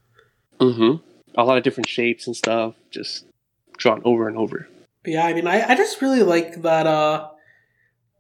Mm-hmm. 0.60 1.04
A 1.38 1.44
lot 1.44 1.58
of 1.58 1.64
different 1.64 1.90
shapes 1.90 2.28
and 2.28 2.36
stuff, 2.36 2.76
just 2.92 3.26
drawn 3.78 4.02
over 4.06 4.28
and 4.28 4.38
over. 4.38 4.68
But 5.04 5.14
yeah, 5.14 5.26
I 5.26 5.34
mean, 5.34 5.48
I, 5.48 5.70
I 5.70 5.76
just 5.76 6.02
really 6.02 6.24
like 6.24 6.62
that. 6.64 6.88
uh 6.88 7.30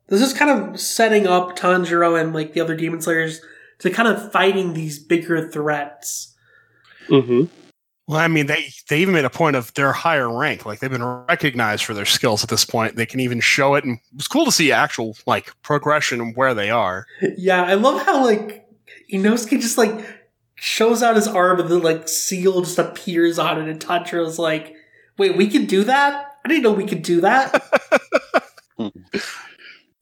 This 0.07 0.21
is 0.21 0.33
kind 0.33 0.51
of 0.51 0.79
setting 0.79 1.27
up 1.27 1.57
Tanjiro 1.57 2.19
and 2.19 2.33
like 2.33 2.53
the 2.53 2.61
other 2.61 2.75
Demon 2.75 3.01
Slayers 3.01 3.41
to 3.79 3.89
kind 3.89 4.07
of 4.07 4.31
fighting 4.31 4.73
these 4.73 4.99
bigger 4.99 5.49
threats. 5.49 6.35
Mm-hmm. 7.07 7.45
Well, 8.07 8.19
I 8.19 8.27
mean, 8.27 8.45
they 8.45 8.67
they 8.89 8.99
even 8.99 9.15
made 9.15 9.25
a 9.25 9.31
point 9.31 9.55
of 9.55 9.73
their 9.73 9.91
higher 9.91 10.31
rank. 10.31 10.65
Like 10.65 10.79
they've 10.79 10.91
been 10.91 11.03
recognized 11.03 11.85
for 11.85 11.95
their 11.95 12.05
skills 12.05 12.43
at 12.43 12.49
this 12.49 12.63
point. 12.63 12.95
They 12.95 13.07
can 13.07 13.19
even 13.19 13.39
show 13.39 13.73
it, 13.75 13.83
and 13.83 13.97
it's 14.13 14.27
cool 14.27 14.45
to 14.45 14.51
see 14.51 14.71
actual 14.71 15.17
like 15.25 15.51
progression 15.63 16.21
and 16.21 16.35
where 16.35 16.53
they 16.53 16.69
are. 16.69 17.07
Yeah, 17.35 17.63
I 17.63 17.73
love 17.73 18.05
how 18.05 18.23
like 18.23 18.67
Inosuke 19.11 19.59
just 19.59 19.77
like 19.77 20.05
shows 20.53 21.01
out 21.01 21.15
his 21.15 21.27
arm 21.27 21.59
and 21.59 21.69
then 21.69 21.81
like 21.81 22.07
seal 22.07 22.61
just 22.61 22.77
appears 22.77 23.39
on 23.39 23.59
it, 23.59 23.69
and 23.69 23.79
Tanjiro's 23.79 24.37
like, 24.37 24.75
"Wait, 25.17 25.35
we 25.35 25.47
can 25.47 25.65
do 25.65 25.83
that? 25.85 26.37
I 26.45 26.47
didn't 26.47 26.63
know 26.63 26.73
we 26.73 26.85
could 26.85 27.01
do 27.03 27.21
that." 27.21 27.63
Hmm. 28.77 28.89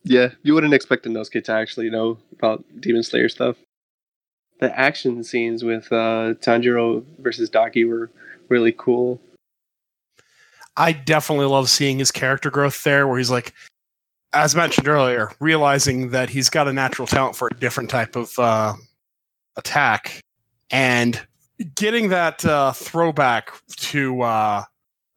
Yeah, 0.03 0.29
you 0.41 0.55
wouldn't 0.55 0.73
expect 0.73 1.05
Inosuke 1.05 1.43
to 1.43 1.51
actually 1.51 1.91
know 1.91 2.17
about 2.31 2.65
Demon 2.79 3.03
Slayer 3.03 3.29
stuff. 3.29 3.55
The 4.59 4.77
action 4.79 5.23
scenes 5.23 5.63
with 5.63 5.91
uh, 5.91 6.35
Tanjiro 6.39 7.03
versus 7.19 7.49
Daki 7.49 7.83
were 7.85 8.09
really 8.49 8.71
cool. 8.71 9.19
I 10.77 10.91
definitely 10.93 11.45
love 11.45 11.69
seeing 11.69 11.99
his 11.99 12.11
character 12.11 12.49
growth 12.49 12.83
there, 12.83 13.07
where 13.07 13.17
he's 13.17 13.29
like, 13.31 13.53
as 14.31 14.55
mentioned 14.55 14.87
earlier, 14.87 15.31
realizing 15.39 16.09
that 16.09 16.29
he's 16.29 16.49
got 16.49 16.67
a 16.67 16.73
natural 16.73 17.07
talent 17.07 17.35
for 17.35 17.47
a 17.51 17.55
different 17.59 17.89
type 17.89 18.15
of 18.15 18.37
uh, 18.39 18.73
attack, 19.55 20.21
and 20.71 21.21
getting 21.75 22.09
that 22.09 22.43
uh, 22.45 22.71
throwback 22.71 23.51
to 23.75 24.21
uh, 24.21 24.63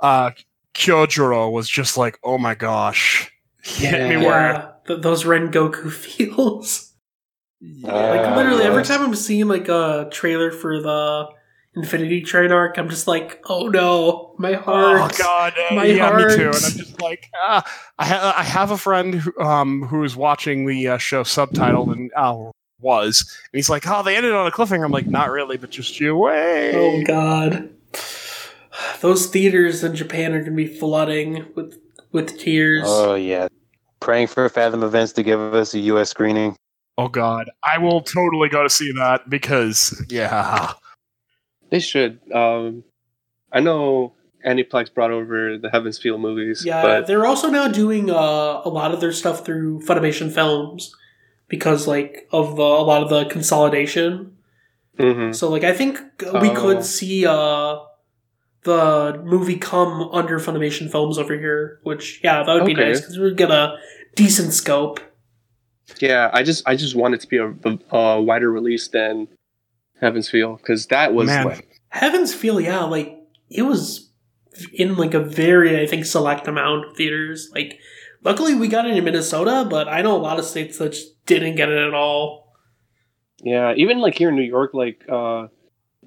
uh, 0.01 0.31
Kyojuro 0.75 1.51
was 1.51 1.68
just 1.68 1.96
like, 1.96 2.18
oh 2.22 2.37
my 2.37 2.55
gosh, 2.55 3.31
hit 3.62 3.92
me 3.92 4.16
Yeah. 4.16 4.18
where 4.29 4.53
Yeah, 4.53 4.70
th- 4.87 5.01
those 5.01 5.25
Rengoku 5.25 5.90
feels. 5.92 6.86
Uh, 7.62 7.88
like 7.88 8.37
literally 8.37 8.64
every 8.64 8.85
time 8.85 9.03
I'm 9.03 9.14
seeing 9.14 9.49
like 9.49 9.69
a 9.69 10.09
trailer 10.12 10.51
for 10.51 10.81
the 10.81 11.29
Infinity 11.75 12.23
Train 12.23 12.53
arc, 12.53 12.79
I'm 12.79 12.88
just 12.88 13.07
like, 13.07 13.42
oh 13.49 13.69
no, 13.69 14.35
my 14.38 14.55
heart. 14.55 15.12
Oh 15.12 15.19
God, 15.19 15.55
uh, 15.59 15.75
My 15.75 15.85
yeah, 15.85 16.16
me 16.16 16.23
too. 16.35 16.47
And. 16.47 16.55
I'm 16.55 16.73
just 16.73 17.01
like, 17.03 17.29
ah. 17.35 17.64
I, 17.99 18.07
ha- 18.07 18.35
I 18.37 18.42
have 18.42 18.71
a 18.71 18.79
friend 18.79 19.14
who, 19.14 19.38
um, 19.40 19.83
who 19.83 20.03
is 20.05 20.16
watching 20.16 20.66
the 20.66 20.88
uh, 20.88 20.99
show 20.99 21.23
subtitled 21.23 21.92
and 21.92 22.11
uh, 22.16 22.51
was, 22.81 23.21
and 23.53 23.59
he's 23.59 23.69
like, 23.69 23.85
oh, 23.87 24.03
they 24.03 24.16
ended 24.16 24.33
on 24.33 24.47
a 24.47 24.51
cliffhanger. 24.51 24.85
I'm 24.85 24.92
like, 24.92 25.07
not 25.07 25.31
really, 25.31 25.57
but 25.57 25.71
just 25.71 26.01
you 26.01 26.16
wait. 26.16 26.73
Oh 26.75 27.03
god. 27.05 27.71
Those 29.01 29.27
theaters 29.27 29.83
in 29.85 29.95
Japan 29.95 30.33
are 30.33 30.42
gonna 30.42 30.57
be 30.57 30.66
flooding 30.66 31.47
with 31.55 31.79
with 32.12 32.38
tears. 32.38 32.85
Oh 32.87 33.14
yeah, 33.14 33.49
praying 34.01 34.29
for 34.29 34.49
Fathom 34.49 34.83
Events 34.83 35.12
to 35.12 35.23
give 35.23 35.40
us 35.40 35.75
a 35.75 35.79
U.S. 35.81 36.11
screening. 36.11 36.57
Oh 36.98 37.09
God, 37.09 37.50
I 37.62 37.78
will 37.78 38.00
totally 38.00 38.48
go 38.48 38.62
to 38.62 38.70
see 38.70 38.90
that 38.92 39.28
because 39.28 40.02
yeah, 40.09 40.72
They 41.70 41.80
should. 41.80 42.20
Um, 42.32 42.85
I 43.52 43.61
know 43.61 44.14
Aniplex 44.46 44.92
brought 44.94 45.11
over 45.11 45.59
the 45.59 45.68
Heavens 45.70 45.98
Feel 45.98 46.16
movies, 46.18 46.64
yeah, 46.64 46.82
but 46.82 47.06
they're 47.06 47.26
also 47.26 47.48
now 47.50 47.68
doing 47.68 48.11
uh, 48.11 48.14
a 48.64 48.68
lot 48.70 48.92
of 48.92 49.00
their 49.00 49.12
stuff 49.12 49.44
through 49.44 49.80
Funimation 49.80 50.32
Films 50.32 50.94
because 51.48 51.87
like 51.87 52.28
of 52.32 52.56
the 52.56 52.62
a 52.62 52.82
lot 52.82 53.02
of 53.02 53.09
the 53.11 53.24
consolidation. 53.26 54.37
Mhm. 54.98 55.35
So 55.35 55.50
like 55.50 55.64
I 55.64 55.72
think 55.74 55.98
we 56.20 56.48
Oh. 56.50 56.54
could 56.54 56.82
see 56.85 57.26
uh 57.26 57.76
the 58.62 59.20
movie 59.24 59.56
come 59.59 60.09
under 60.12 60.38
Funimation 60.40 60.90
Films 60.90 61.18
over 61.18 61.35
here, 61.38 61.78
which 61.82 62.20
yeah, 62.24 62.42
that 62.42 62.54
would 62.54 62.64
be 62.66 62.74
nice 62.74 63.00
because 63.00 63.18
we'd 63.18 63.37
get 63.37 63.50
a 63.50 63.76
decent 64.16 64.52
scope. 64.54 64.98
Yeah, 66.01 66.31
I 66.33 66.42
just 66.42 66.66
I 66.66 66.77
just 66.77 66.94
want 66.94 67.14
it 67.14 67.20
to 67.20 67.29
be 67.29 67.38
a, 67.38 67.49
a, 67.49 67.96
a 67.96 68.22
wider 68.22 68.51
release 68.51 68.88
than 68.88 69.29
Heavens 70.01 70.29
Feel 70.29 70.57
because 70.57 70.87
that 70.87 71.14
was 71.14 71.27
Man. 71.27 71.46
like 71.46 71.81
Heavens 71.88 72.35
Feel, 72.35 72.61
yeah, 72.61 72.85
like 72.85 73.16
it 73.51 73.62
was 73.62 74.11
in 74.72 74.96
like 74.96 75.14
a 75.14 75.20
very 75.20 75.81
I 75.81 75.87
think 75.87 76.05
select 76.05 76.49
amount 76.49 76.87
of 76.87 76.96
theaters. 76.96 77.51
Like 77.55 77.79
luckily 78.22 78.55
we 78.55 78.68
got 78.68 78.87
it 78.87 78.96
in 78.96 79.05
Minnesota, 79.05 79.66
but 79.68 79.88
I 79.88 80.03
know 80.03 80.16
a 80.16 80.18
lot 80.18 80.38
of 80.38 80.44
states 80.44 80.79
that 80.79 80.96
didn't 81.27 81.57
get 81.57 81.68
it 81.68 81.79
at 81.79 81.94
all. 81.94 82.55
Yeah, 83.42 83.75
even 83.75 83.99
like 83.99 84.16
here 84.16 84.31
in 84.31 84.37
New 84.37 84.42
York, 84.42 84.75
like 84.75 85.03
uh 85.09 85.49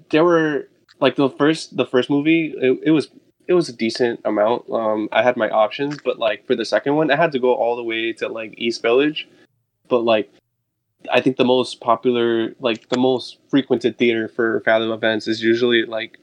there 0.09 0.23
were 0.23 0.69
like 0.99 1.15
the 1.15 1.29
first 1.29 1.77
the 1.77 1.85
first 1.85 2.09
movie, 2.09 2.53
it, 2.57 2.79
it 2.83 2.91
was 2.91 3.09
it 3.47 3.53
was 3.53 3.69
a 3.69 3.73
decent 3.73 4.19
amount. 4.25 4.69
Um 4.69 5.09
I 5.11 5.23
had 5.23 5.37
my 5.37 5.49
options, 5.49 5.97
but 6.03 6.19
like 6.19 6.45
for 6.45 6.55
the 6.55 6.65
second 6.65 6.95
one, 6.95 7.09
I 7.11 7.15
had 7.15 7.31
to 7.31 7.39
go 7.39 7.53
all 7.53 7.75
the 7.75 7.83
way 7.83 8.13
to 8.13 8.27
like 8.27 8.53
East 8.57 8.81
Village. 8.81 9.27
But 9.89 10.01
like 10.01 10.31
I 11.11 11.21
think 11.21 11.37
the 11.37 11.45
most 11.45 11.81
popular 11.81 12.53
like 12.59 12.89
the 12.89 12.97
most 12.97 13.37
frequented 13.49 13.97
theater 13.97 14.27
for 14.27 14.61
Fathom 14.61 14.91
events 14.91 15.27
is 15.27 15.41
usually 15.41 15.85
like 15.85 16.17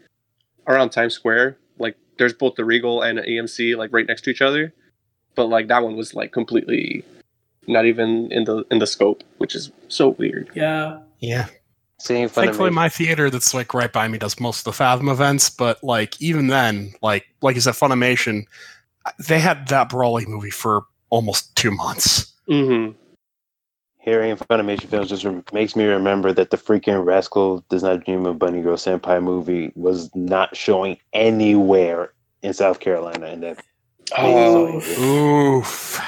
around 0.67 0.91
Times 0.91 1.15
Square. 1.15 1.59
Like 1.79 1.97
there's 2.19 2.33
both 2.33 2.55
the 2.55 2.65
Regal 2.65 3.03
and 3.03 3.19
the 3.19 3.23
AMC 3.23 3.77
like 3.77 3.93
right 3.93 4.07
next 4.07 4.23
to 4.23 4.31
each 4.31 4.43
other. 4.43 4.73
But 5.35 5.47
like 5.47 5.69
that 5.69 5.83
one 5.83 5.97
was 5.97 6.15
like 6.15 6.33
completely 6.33 7.05
not 7.67 7.85
even 7.87 8.31
in 8.33 8.45
the 8.45 8.65
in 8.71 8.79
the 8.79 8.87
scope, 8.87 9.23
which 9.39 9.55
is 9.55 9.71
so 9.89 10.11
weird. 10.11 10.51
Yeah. 10.55 11.01
yeah. 11.21 11.47
Same 11.99 12.29
Thankfully, 12.29 12.71
Funimation. 12.71 12.75
my 12.75 12.89
theater 12.91 13.31
that's 13.31 13.55
like 13.55 13.73
right 13.73 13.93
by 13.93 14.07
me 14.07 14.19
does 14.19 14.39
most 14.39 14.61
of 14.61 14.65
the 14.65 14.73
Fathom 14.73 15.09
events, 15.09 15.49
but 15.49 15.83
like 15.83 16.21
even 16.21 16.49
then, 16.49 16.93
like 17.01 17.25
like 17.41 17.55
you 17.55 17.63
said, 17.63 17.75
Funimation, 17.75 18.45
they 19.27 19.41
had 19.41 19.69
that 19.69 19.89
Promare 19.89 20.27
movie 20.27 20.51
for 20.51 20.85
almost 21.09 21.57
two 21.57 21.71
months. 21.71 22.35
Mm-hmm. 22.49 22.97
Hearing 24.07 24.37
Funimation 24.37 24.85
films 24.87 25.09
just 25.09 25.25
rem- 25.25 25.43
makes 25.53 25.75
me 25.75 25.85
remember 25.85 26.33
that 26.33 26.51
the 26.51 26.57
freaking 26.57 27.05
Rascal 27.05 27.65
Does 27.69 27.83
Not 27.83 28.05
Dream 28.05 28.25
of 28.25 28.39
Bunny 28.39 28.63
Girl 28.63 28.77
Senpai 28.77 29.21
movie 29.21 29.73
was 29.75 30.15
not 30.15 30.57
showing 30.57 30.99
anywhere 31.13 32.13
in 32.41 32.55
South 32.55 32.79
Carolina, 32.79 33.27
and 33.27 33.43
that 33.43 33.59
Oh. 34.17 34.81
Oof. 35.59 36.01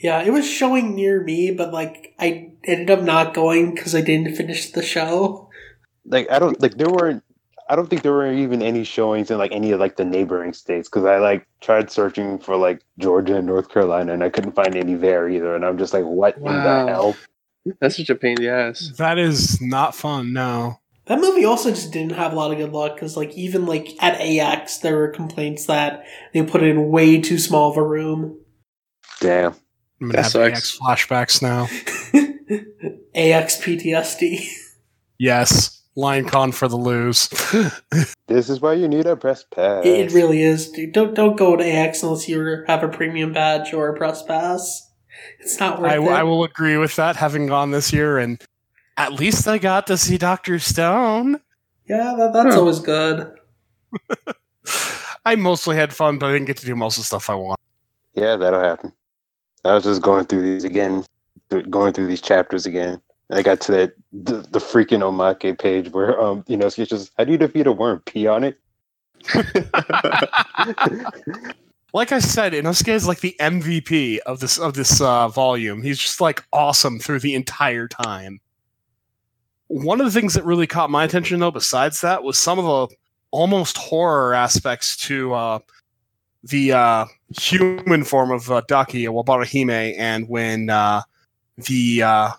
Yeah, 0.00 0.20
it 0.22 0.32
was 0.32 0.50
showing 0.50 0.96
near 0.96 1.22
me, 1.22 1.52
but 1.52 1.72
like 1.72 2.12
I 2.18 2.50
ended 2.64 2.90
up 2.90 3.02
not 3.04 3.34
going 3.34 3.72
because 3.74 3.94
I 3.94 4.00
didn't 4.00 4.34
finish 4.34 4.72
the 4.72 4.82
show. 4.82 5.48
like 6.04 6.28
I 6.32 6.40
don't 6.40 6.60
like 6.60 6.74
there 6.76 6.90
weren't. 6.90 7.22
I 7.70 7.76
don't 7.76 7.88
think 7.88 8.02
there 8.02 8.12
were 8.12 8.30
even 8.30 8.60
any 8.62 8.82
showings 8.82 9.30
in 9.30 9.38
like 9.38 9.52
any 9.52 9.70
of 9.70 9.78
like 9.78 9.96
the 9.96 10.04
neighboring 10.04 10.52
states 10.54 10.88
because 10.88 11.04
I 11.04 11.18
like 11.18 11.46
tried 11.60 11.90
searching 11.90 12.38
for 12.40 12.56
like 12.56 12.82
Georgia 12.98 13.36
and 13.36 13.46
North 13.46 13.70
Carolina 13.70 14.12
and 14.12 14.22
I 14.24 14.28
couldn't 14.28 14.52
find 14.56 14.74
any 14.74 14.94
there 14.94 15.28
either, 15.28 15.54
and 15.54 15.64
I'm 15.64 15.78
just 15.78 15.94
like, 15.94 16.04
what 16.04 16.36
in 16.36 16.42
the 16.42 16.86
hell? 16.88 17.14
That's 17.80 17.96
such 17.96 18.10
a 18.10 18.14
pain 18.14 18.36
in 18.36 18.42
the 18.42 18.50
ass. 18.50 18.92
That 18.98 19.18
is 19.18 19.60
not 19.60 19.94
fun. 19.94 20.32
No. 20.32 20.80
That 21.06 21.20
movie 21.20 21.44
also 21.44 21.70
just 21.70 21.92
didn't 21.92 22.12
have 22.12 22.32
a 22.32 22.36
lot 22.36 22.50
of 22.50 22.56
good 22.56 22.72
luck 22.72 22.94
because, 22.94 23.16
like, 23.16 23.32
even 23.34 23.66
like 23.66 23.90
at 24.00 24.20
AX, 24.20 24.78
there 24.78 24.96
were 24.96 25.08
complaints 25.08 25.66
that 25.66 26.04
they 26.32 26.42
put 26.42 26.62
it 26.62 26.70
in 26.70 26.88
way 26.88 27.20
too 27.20 27.38
small 27.38 27.70
of 27.70 27.76
a 27.76 27.82
room. 27.82 28.38
Damn. 29.20 29.54
I'm 30.00 30.08
gonna 30.08 30.22
have 30.22 30.32
sucks. 30.32 30.58
AX 30.58 30.78
flashbacks 30.78 31.42
now. 31.42 31.64
AX 33.14 33.56
PTSD. 33.58 34.46
Yes. 35.18 35.82
LionCon 35.96 36.52
for 36.52 36.68
the 36.68 36.76
lose. 36.76 37.28
This 38.26 38.48
is 38.48 38.60
why 38.60 38.72
you 38.72 38.88
need 38.88 39.04
a 39.04 39.16
press 39.16 39.44
pass. 39.44 39.84
It, 39.84 40.06
it 40.06 40.12
really 40.12 40.40
is, 40.40 40.70
dude. 40.70 40.92
Don't 40.92 41.14
don't 41.14 41.36
go 41.36 41.56
to 41.56 41.64
AX 41.64 42.02
unless 42.02 42.26
you 42.26 42.64
have 42.66 42.82
a 42.82 42.88
premium 42.88 43.34
badge 43.34 43.74
or 43.74 43.90
a 43.90 43.96
press 43.96 44.22
pass. 44.22 44.83
It's 45.40 45.58
not 45.60 45.80
worth 45.80 45.90
I, 45.92 45.96
it. 45.96 46.08
I 46.08 46.22
will 46.22 46.44
agree 46.44 46.76
with 46.76 46.96
that, 46.96 47.16
having 47.16 47.46
gone 47.46 47.70
this 47.70 47.92
year, 47.92 48.18
and 48.18 48.42
at 48.96 49.12
least 49.12 49.46
I 49.48 49.58
got 49.58 49.86
to 49.88 49.96
see 49.96 50.18
Doctor 50.18 50.58
Stone. 50.58 51.40
yeah, 51.86 52.14
that, 52.18 52.32
that's 52.32 52.54
Huh. 52.54 52.60
always 52.60 52.80
good. 52.80 53.32
I 55.26 55.36
mostly 55.36 55.76
had 55.76 55.94
fun, 55.94 56.18
but 56.18 56.26
I 56.26 56.32
didn't 56.32 56.46
get 56.46 56.58
to 56.58 56.66
do 56.66 56.76
most 56.76 56.98
of 56.98 57.02
the 57.02 57.06
stuff 57.06 57.30
I 57.30 57.34
want. 57.34 57.58
Yeah, 58.14 58.36
that'll 58.36 58.60
happen. 58.60 58.92
I 59.64 59.74
was 59.74 59.84
just 59.84 60.02
going 60.02 60.26
through 60.26 60.42
these 60.42 60.64
again, 60.64 61.04
going 61.70 61.94
through 61.94 62.08
these 62.08 62.20
chapters 62.20 62.66
again. 62.66 63.00
And 63.30 63.38
I 63.38 63.42
got 63.42 63.60
to 63.62 63.72
that 63.72 63.94
the, 64.12 64.46
the 64.50 64.58
freaking 64.58 65.00
Omake 65.00 65.58
page 65.58 65.90
where 65.92 66.20
um 66.20 66.44
you 66.46 66.58
know 66.58 66.66
it's 66.66 66.76
just 66.76 67.10
how 67.16 67.24
do 67.24 67.32
you 67.32 67.38
defeat 67.38 67.66
a 67.66 67.72
worm? 67.72 68.00
Pee 68.04 68.26
on 68.26 68.44
it. 68.44 68.58
Like 71.94 72.10
I 72.10 72.18
said, 72.18 72.54
Inosuke 72.54 72.88
is 72.88 73.06
like 73.06 73.20
the 73.20 73.36
MVP 73.38 74.18
of 74.26 74.40
this 74.40 74.58
of 74.58 74.74
this 74.74 75.00
uh, 75.00 75.28
volume. 75.28 75.80
He's 75.80 76.00
just 76.00 76.20
like 76.20 76.44
awesome 76.52 76.98
through 76.98 77.20
the 77.20 77.34
entire 77.34 77.86
time. 77.86 78.40
One 79.68 80.00
of 80.00 80.06
the 80.06 80.10
things 80.10 80.34
that 80.34 80.44
really 80.44 80.66
caught 80.66 80.90
my 80.90 81.04
attention, 81.04 81.38
though, 81.38 81.52
besides 81.52 82.00
that, 82.00 82.24
was 82.24 82.36
some 82.36 82.58
of 82.58 82.64
the 82.64 82.96
almost 83.30 83.78
horror 83.78 84.34
aspects 84.34 84.96
to 85.06 85.34
uh, 85.34 85.58
the 86.42 86.72
uh, 86.72 87.06
human 87.40 88.02
form 88.02 88.32
of 88.32 88.50
uh, 88.50 88.62
Daki, 88.66 89.04
Warabihime, 89.04 89.94
and 89.96 90.28
when 90.28 90.70
uh, 90.70 91.02
the 91.56 92.02
uh, 92.02 92.30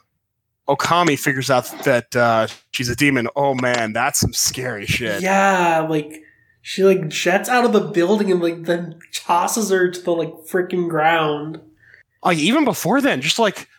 Okami 0.67 1.17
figures 1.17 1.49
out 1.49 1.63
that 1.85 2.13
uh, 2.13 2.47
she's 2.71 2.89
a 2.89 2.95
demon. 2.95 3.29
Oh 3.37 3.55
man, 3.55 3.93
that's 3.93 4.19
some 4.19 4.33
scary 4.33 4.85
shit. 4.85 5.21
Yeah, 5.21 5.87
like 5.89 6.24
she 6.67 6.83
like 6.83 7.07
jets 7.09 7.47
out 7.47 7.63
of 7.63 7.73
the 7.73 7.79
building 7.79 8.31
and 8.31 8.41
like 8.41 8.63
then 8.63 8.97
tosses 9.13 9.69
her 9.69 9.87
to 9.87 10.01
the 10.01 10.11
like 10.11 10.33
freaking 10.49 10.89
ground. 10.89 11.61
like 12.23 12.39
even 12.39 12.65
before 12.65 13.01
then 13.01 13.21
just 13.21 13.37
like 13.37 13.69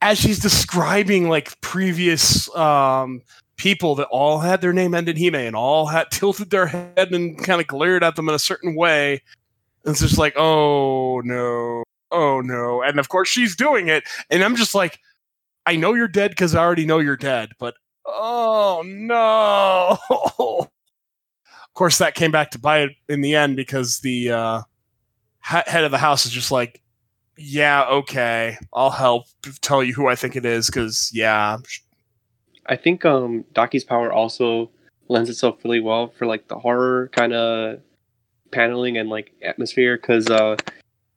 as 0.00 0.18
she's 0.18 0.40
describing 0.40 1.28
like 1.28 1.58
previous 1.60 2.52
um 2.56 3.22
people 3.56 3.94
that 3.94 4.08
all 4.08 4.40
had 4.40 4.60
their 4.60 4.72
name 4.72 4.92
ended 4.92 5.16
hime 5.16 5.36
and 5.36 5.54
all 5.54 5.86
had 5.86 6.08
tilted 6.10 6.50
their 6.50 6.66
head 6.66 7.12
and 7.12 7.38
kind 7.44 7.60
of 7.60 7.68
glared 7.68 8.02
at 8.02 8.16
them 8.16 8.28
in 8.28 8.34
a 8.34 8.40
certain 8.40 8.74
way 8.74 9.22
and 9.84 9.92
it's 9.92 10.00
just 10.00 10.18
like 10.18 10.34
oh 10.36 11.20
no. 11.24 11.84
Oh 12.10 12.40
no. 12.40 12.82
And 12.82 12.98
of 12.98 13.08
course 13.08 13.28
she's 13.28 13.54
doing 13.54 13.86
it 13.86 14.02
and 14.30 14.42
i'm 14.42 14.56
just 14.56 14.74
like 14.74 14.98
i 15.64 15.76
know 15.76 15.94
you're 15.94 16.08
dead 16.08 16.32
because 16.32 16.56
i 16.56 16.60
already 16.60 16.86
know 16.86 16.98
you're 16.98 17.16
dead 17.16 17.52
but 17.60 17.74
oh 18.04 18.82
no 18.84 20.66
of 21.72 21.74
course 21.74 21.98
that 21.98 22.14
came 22.14 22.30
back 22.30 22.50
to 22.50 22.58
bite 22.58 22.82
it 22.82 22.90
in 23.08 23.22
the 23.22 23.34
end 23.34 23.56
because 23.56 24.00
the 24.00 24.30
uh 24.30 24.62
ha- 25.40 25.64
head 25.66 25.84
of 25.84 25.90
the 25.90 25.98
house 25.98 26.26
is 26.26 26.32
just 26.32 26.50
like 26.50 26.82
yeah, 27.38 27.84
okay, 27.84 28.58
I'll 28.74 28.90
help 28.90 29.24
tell 29.62 29.82
you 29.82 29.94
who 29.94 30.06
I 30.06 30.14
think 30.14 30.36
it 30.36 30.44
is 30.44 30.66
because 30.66 31.10
yeah, 31.14 31.56
I 32.66 32.76
think 32.76 33.04
um 33.04 33.44
Daki's 33.54 33.84
power 33.84 34.12
also 34.12 34.70
lends 35.08 35.30
itself 35.30 35.64
really 35.64 35.80
well 35.80 36.08
for 36.18 36.26
like 36.26 36.48
the 36.48 36.58
horror 36.58 37.08
kind 37.12 37.32
of 37.32 37.80
paneling 38.50 38.96
and 38.98 39.08
like 39.08 39.32
atmosphere 39.42 39.96
because 39.96 40.28
uh, 40.28 40.56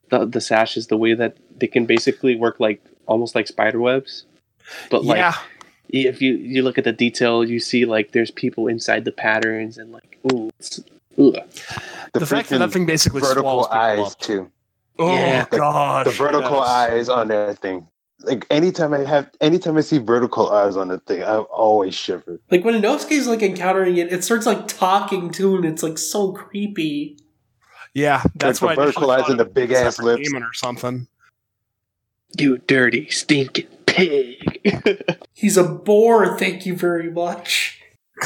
the 0.10 0.26
the 0.26 0.42
sash 0.42 0.78
is 0.78 0.88
the 0.88 0.98
way 0.98 1.14
that 1.14 1.38
they 1.60 1.68
can 1.68 1.86
basically 1.86 2.36
work 2.36 2.60
like 2.60 2.84
almost 3.08 3.36
like 3.36 3.48
spider 3.48 3.80
webs, 3.80 4.26
but 4.90 5.04
like 5.04 5.18
yeah, 5.18 5.36
if 5.90 6.22
you 6.22 6.34
you 6.36 6.62
look 6.64 6.78
at 6.78 6.84
the 6.84 6.92
detail, 6.92 7.44
you 7.44 7.60
see 7.60 7.86
like 7.86 8.12
there's 8.12 8.32
people 8.32 8.68
inside 8.68 9.06
the 9.06 9.12
patterns 9.12 9.78
and 9.78 9.92
like 9.92 10.18
ooh, 10.32 10.50
it's, 10.60 10.80
ugh. 11.18 11.36
the, 12.14 12.26
fact 12.26 12.50
that 12.50 12.60
that 12.60 12.72
thing 12.72 12.86
basically 12.86 13.22
vertical 13.22 13.66
eyes 13.68 14.00
up. 14.14 14.20
too. 14.20 14.52
Oh 14.98 15.14
Yeah. 15.14 15.46
The- 15.46 15.58
god, 15.58 16.06
The 16.08 16.12
vertical 16.12 16.58
yes. 16.58 16.68
eyes 16.70 17.10
on 17.10 17.28
that 17.30 17.60
thing. 17.60 17.88
Like 18.22 18.48
anytime 18.50 18.94
I 18.94 19.00
have, 19.00 19.30
anytime 19.42 19.78
I 19.78 19.82
see 19.82 19.98
vertical 19.98 20.50
eyes 20.50 20.78
on 20.78 20.90
a 20.90 20.98
thing, 21.00 21.22
I 21.22 21.38
always 21.38 21.94
shiver. 21.94 22.40
Like 22.50 22.64
when 22.64 22.82
Inosuke's 22.82 23.28
like 23.28 23.44
encountering 23.44 23.98
it, 23.98 24.12
it 24.12 24.24
starts 24.24 24.46
like 24.46 24.68
talking 24.68 25.30
to 25.32 25.56
him 25.56 25.64
and 25.64 25.74
it's 25.74 25.84
like 25.84 25.98
so 25.98 26.32
creepy. 26.32 27.18
Yeah, 27.94 28.24
that's 28.36 28.60
the 28.60 28.68
why 28.68 28.72
I 28.72 28.76
vertical 28.76 29.12
eyes 29.12 29.30
and 29.30 29.40
the 29.40 29.46
big 29.46 29.72
ass 29.72 30.00
lips. 30.00 30.24
demon 30.28 30.44
or 30.44 30.54
something. 30.54 31.08
you 32.38 32.58
dirty 32.58 33.10
stinking 33.10 33.68
pig. 33.96 35.16
He's 35.34 35.58
a 35.58 35.64
boar, 35.64 36.38
thank 36.38 36.66
you 36.66 36.76
very 36.76 37.12
much. 37.12 37.80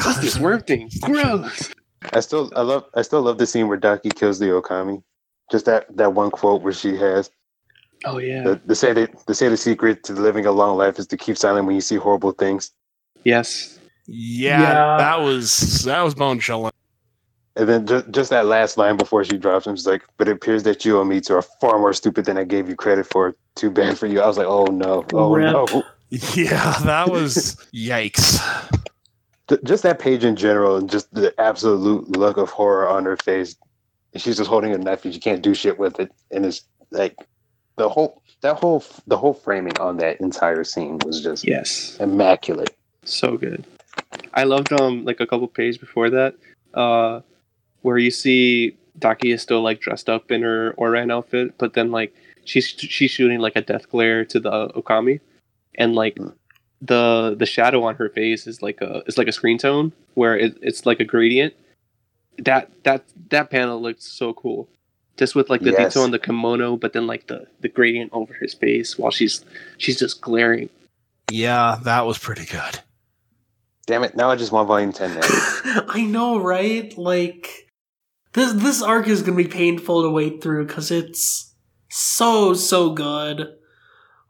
What's 0.03 0.19
this 0.19 0.37
worm 0.39 0.61
thing? 0.61 0.89
Gross. 1.01 1.71
I 2.13 2.19
still, 2.21 2.51
I 2.55 2.61
love, 2.61 2.85
I 2.95 3.01
still 3.01 3.21
love 3.21 3.37
the 3.37 3.45
scene 3.47 3.67
where 3.67 3.77
Daki 3.77 4.09
kills 4.09 4.39
the 4.39 4.45
Okami. 4.47 5.01
Just 5.51 5.65
that, 5.65 5.85
that 5.97 6.13
one 6.13 6.29
quote 6.31 6.61
where 6.61 6.73
she 6.73 6.95
has 6.97 7.29
Oh 8.05 8.17
yeah. 8.19 8.43
the, 8.43 8.61
the 8.65 8.75
say 8.75 8.93
that 8.93 9.25
the 9.25 9.33
say 9.35 9.49
the 9.49 9.57
secret 9.57 10.03
to 10.05 10.13
living 10.13 10.45
a 10.45 10.51
long 10.51 10.77
life 10.77 10.99
is 10.99 11.07
to 11.07 11.17
keep 11.17 11.37
silent 11.37 11.65
when 11.65 11.75
you 11.75 11.81
see 11.81 11.97
horrible 11.97 12.31
things. 12.31 12.71
yes. 13.25 13.77
Yeah, 14.11 14.61
Yeah. 14.61 14.97
that 14.97 15.19
was 15.19 15.83
that 15.83 16.01
was 16.01 16.15
bone 16.15 16.39
chilling. 16.39 16.71
And 17.59 17.67
then 17.67 17.85
just, 17.85 18.09
just 18.11 18.29
that 18.29 18.45
last 18.45 18.77
line 18.77 18.95
before 18.95 19.25
she 19.25 19.37
drops 19.37 19.67
him, 19.67 19.75
she's 19.75 19.85
like, 19.85 20.03
"But 20.17 20.29
it 20.29 20.31
appears 20.31 20.63
that 20.63 20.85
you 20.85 20.99
and 21.01 21.09
me 21.09 21.19
two 21.19 21.35
are 21.35 21.41
far 21.41 21.77
more 21.77 21.91
stupid 21.91 22.23
than 22.23 22.37
I 22.37 22.45
gave 22.45 22.69
you 22.69 22.75
credit 22.77 23.05
for. 23.05 23.35
Too 23.55 23.69
bad 23.69 23.97
for 23.97 24.07
you." 24.07 24.21
I 24.21 24.27
was 24.27 24.37
like, 24.37 24.47
"Oh 24.47 24.65
no, 24.67 25.05
oh 25.11 25.35
Rip. 25.35 25.51
no!" 25.53 25.83
Yeah, 26.09 26.79
that 26.85 27.09
was 27.11 27.57
yikes. 27.75 28.39
Just 29.65 29.83
that 29.83 29.99
page 29.99 30.23
in 30.23 30.35
general, 30.37 30.77
and 30.77 30.89
just 30.89 31.13
the 31.13 31.33
absolute 31.39 32.07
look 32.17 32.37
of 32.37 32.49
horror 32.49 32.87
on 32.87 33.03
her 33.03 33.17
face. 33.17 33.55
She's 34.15 34.37
just 34.37 34.49
holding 34.49 34.73
a 34.73 34.77
knife, 34.77 35.03
and 35.03 35.13
she 35.13 35.19
can't 35.19 35.41
do 35.41 35.53
shit 35.53 35.77
with 35.77 35.99
it. 35.99 36.11
And 36.31 36.45
it's 36.45 36.61
like 36.91 37.15
the 37.75 37.89
whole 37.89 38.21
that 38.41 38.55
whole 38.57 38.85
the 39.07 39.17
whole 39.17 39.33
framing 39.33 39.77
on 39.79 39.97
that 39.97 40.21
entire 40.21 40.63
scene 40.63 40.97
was 41.05 41.21
just 41.21 41.45
Yes. 41.45 41.97
immaculate. 41.99 42.75
So 43.03 43.35
good. 43.37 43.65
I 44.33 44.43
loved 44.45 44.71
um 44.71 45.03
like 45.03 45.19
a 45.19 45.27
couple 45.27 45.47
pages 45.47 45.77
before 45.77 46.09
that, 46.11 46.35
uh, 46.73 47.19
where 47.81 47.97
you 47.97 48.11
see 48.11 48.77
Daki 48.97 49.31
is 49.31 49.41
still 49.41 49.61
like 49.61 49.79
dressed 49.79 50.09
up 50.09 50.31
in 50.31 50.41
her 50.43 50.73
Oiran 50.77 51.11
outfit, 51.11 51.57
but 51.57 51.73
then 51.73 51.91
like 51.91 52.13
she's 52.45 52.67
she's 52.67 53.11
shooting 53.11 53.39
like 53.39 53.55
a 53.55 53.61
death 53.61 53.89
glare 53.89 54.25
to 54.25 54.39
the 54.39 54.69
Okami, 54.75 55.19
and 55.75 55.95
like 55.95 56.15
Mm. 56.15 56.33
the 56.81 57.35
the 57.37 57.45
shadow 57.45 57.83
on 57.83 57.95
her 57.95 58.09
face 58.09 58.47
is 58.47 58.61
like 58.61 58.81
a 58.81 59.03
it's 59.07 59.17
like 59.17 59.27
a 59.27 59.31
screen 59.33 59.57
tone 59.57 59.91
where 60.15 60.37
it, 60.37 60.57
it's 60.61 60.85
like 60.85 60.99
a 60.99 61.05
gradient. 61.05 61.53
That 62.37 62.69
that 62.83 63.03
that 63.29 63.49
panel 63.49 63.81
looked 63.81 64.01
so 64.01 64.33
cool, 64.33 64.69
just 65.17 65.35
with 65.35 65.49
like 65.49 65.61
the 65.61 65.71
Yes. 65.71 65.93
detail 65.93 66.03
on 66.03 66.11
the 66.11 66.19
kimono, 66.19 66.77
but 66.77 66.93
then 66.93 67.05
like 67.07 67.27
the 67.27 67.47
the 67.61 67.67
gradient 67.69 68.11
over 68.13 68.33
his 68.33 68.53
face 68.53 68.97
while 68.97 69.11
she's 69.11 69.43
she's 69.77 69.99
just 69.99 70.21
glaring. 70.21 70.69
Yeah, 71.31 71.77
that 71.83 72.05
was 72.05 72.17
pretty 72.17 72.45
good. 72.45 72.79
Damn 73.87 74.03
it! 74.03 74.15
Now 74.15 74.29
I 74.31 74.35
just 74.35 74.51
want 74.51 74.67
volume 74.67 74.93
ten 74.93 75.13
now. 75.15 75.21
I 75.89 76.05
know, 76.07 76.39
right? 76.39 76.95
Like 76.97 77.58
this 78.33 78.53
this 78.53 78.81
arc 78.81 79.07
is 79.07 79.21
gonna 79.21 79.37
be 79.37 79.47
painful 79.47 80.03
to 80.03 80.09
wait 80.09 80.41
through 80.41 80.67
because 80.67 80.91
it's 80.91 81.53
so 81.89 82.53
so 82.53 82.91
good. 82.91 83.55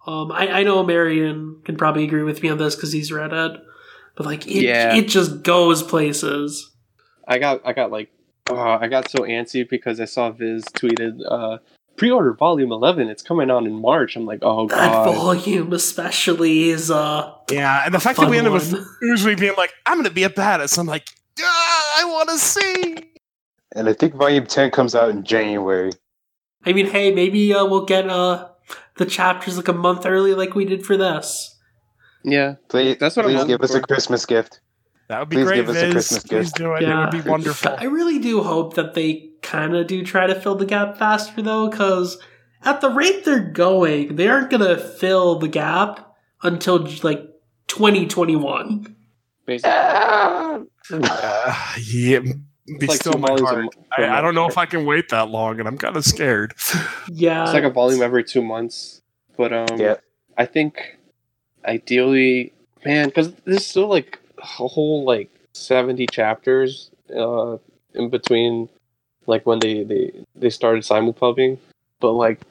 Um, 0.08 0.32
I, 0.32 0.48
I 0.60 0.64
know 0.64 0.84
Marion 0.84 1.62
can 1.66 1.76
probably 1.78 2.04
agree 2.04 2.24
with 2.24 2.42
me 2.42 2.50
on 2.50 2.58
this 2.58 2.76
because 2.76 2.92
he's 2.92 3.12
read 3.12 3.34
it, 3.34 3.52
but 4.16 4.26
like 4.26 4.48
it 4.48 4.64
Yeah. 4.64 4.96
it 4.96 5.08
just 5.08 5.44
goes 5.44 5.84
places. 5.84 6.72
I 7.28 7.38
got 7.38 7.62
I 7.66 7.74
got 7.74 7.92
like 7.92 8.10
oh, 8.50 8.56
I 8.58 8.88
got 8.88 9.10
so 9.10 9.20
antsy 9.20 9.68
because 9.70 10.00
I 10.00 10.06
saw 10.06 10.32
Viz 10.32 10.64
tweeted 10.66 11.20
uh 11.30 11.58
pre-order 11.98 12.32
volume 12.34 12.72
11 12.72 13.10
it's 13.10 13.22
coming 13.22 13.52
out 13.52 13.66
in 13.66 13.74
March 13.74 14.16
I'm 14.16 14.26
like 14.26 14.40
oh 14.42 14.68
god 14.68 15.06
That 15.06 15.14
volume 15.16 15.74
especially 15.74 16.70
is 16.70 16.90
uh 16.90 17.34
Yeah, 17.52 17.84
and 17.86 17.94
the 17.94 18.00
fact 18.00 18.18
that 18.20 18.30
we 18.30 18.38
fun 18.38 18.46
ended 18.48 18.54
with 18.54 18.72
one. 18.72 18.88
Uzui 19.04 19.38
being 19.38 19.54
like, 19.58 19.74
"I'm 19.86 19.96
going 19.96 20.06
to 20.06 20.10
be 20.12 20.24
a 20.24 20.30
badass," 20.30 20.78
I'm 20.78 20.86
like, 20.88 21.06
ah, 21.42 22.02
"I 22.02 22.06
want 22.06 22.30
to 22.30 22.38
see." 22.38 23.09
And 23.76 23.88
I 23.90 23.94
think 23.94 24.16
volume 24.16 24.46
ten 24.46 24.72
comes 24.72 24.96
out 24.96 25.10
in 25.10 25.24
January. 25.24 25.92
I 26.66 26.74
mean, 26.74 26.88
hey, 26.88 27.14
maybe 27.14 27.54
uh, 27.54 27.66
we'll 27.66 27.86
get 27.86 28.10
uh 28.10 28.50
the 28.98 29.06
chapters 29.06 29.58
like 29.58 29.68
a 29.68 29.74
month 29.74 30.06
early, 30.06 30.34
like 30.34 30.56
we 30.56 30.66
did 30.66 30.86
for 30.86 30.98
this. 30.98 31.58
yeah 32.24 32.56
Please, 32.68 32.98
That's 33.00 33.16
what 33.16 33.26
I'm 33.26 33.48
give 33.48 33.62
us 33.62 33.74
a. 33.74 33.82
Christmas 33.82 34.26
gift. 34.26 34.60
That 35.08 35.20
would 35.22 35.30
be 35.30 35.38
Please 35.38 35.46
great, 35.48 35.56
give 35.56 35.70
us 35.70 35.78
a 35.82 35.92
Christmas 35.92 36.24
Please 36.24 36.52
gift. 36.52 36.56
do 36.58 36.74
it. 36.74 36.84
It 36.84 36.96
would 36.96 37.12
be 37.12 37.22
wonderful. 37.30 37.76
I 37.80 37.86
really 37.86 38.20
do 38.20 38.44
hope 38.44 38.76
that 38.76 38.94
they 38.94 39.30
kind 39.42 39.76
of 39.76 39.88
do 39.88 40.04
try 40.04 40.28
to 40.28 40.36
fill 40.36 40.56
the 40.56 40.66
gap 40.66 40.98
faster, 40.98 41.42
though, 41.42 41.70
because 41.70 42.18
at 42.62 42.82
the 42.82 42.90
rate 42.90 43.24
they're 43.26 43.40
going, 43.40 44.18
they 44.18 44.28
aren't 44.28 44.50
gonna 44.52 44.78
fill 44.78 45.40
the 45.40 45.48
gap 45.48 46.14
until 46.44 46.86
like 47.04 47.22
2021. 47.68 48.96
basically 49.46 49.72
Uh, 50.92 51.76
yeah, 51.88 52.20
be 52.78 52.88
like 52.88 53.00
still 53.00 53.14
two 53.14 53.20
my 53.20 53.30
volumes 53.30 53.50
heart. 53.50 53.76
I, 53.98 54.18
I 54.18 54.22
don't 54.22 54.36
know 54.36 54.48
if 54.48 54.58
I 54.58 54.66
can 54.66 54.86
wait 54.86 55.10
that 55.10 55.30
long, 55.30 55.60
and 55.60 55.68
I'm 55.68 55.78
kind 55.78 55.96
of 55.96 56.06
scared. 56.06 56.54
Yeah, 57.12 57.44
it's 57.44 57.54
like 57.54 57.64
a 57.64 57.70
volume 57.72 58.04
every 58.04 58.24
two 58.24 58.44
months 58.44 59.00
but 59.40 59.54
um 59.54 59.80
Yeah. 59.80 59.96
I 60.38 60.46
think 60.46 60.98
ideally 61.66 62.52
man 62.86 63.08
because 63.08 63.34
there's 63.46 63.66
still 63.66 63.88
like 63.88 64.20
a 64.38 64.68
whole 64.68 65.06
like 65.06 65.30
70 65.54 66.08
chapters 66.08 66.92
uh 67.16 67.58
in 67.94 68.10
between 68.10 68.68
like 69.28 69.46
when 69.46 69.60
they 69.60 69.84
they 69.84 70.12
they 70.36 70.50
started 70.50 70.84
simulpubbing 70.84 71.58
but 72.02 72.12
like 72.12 72.42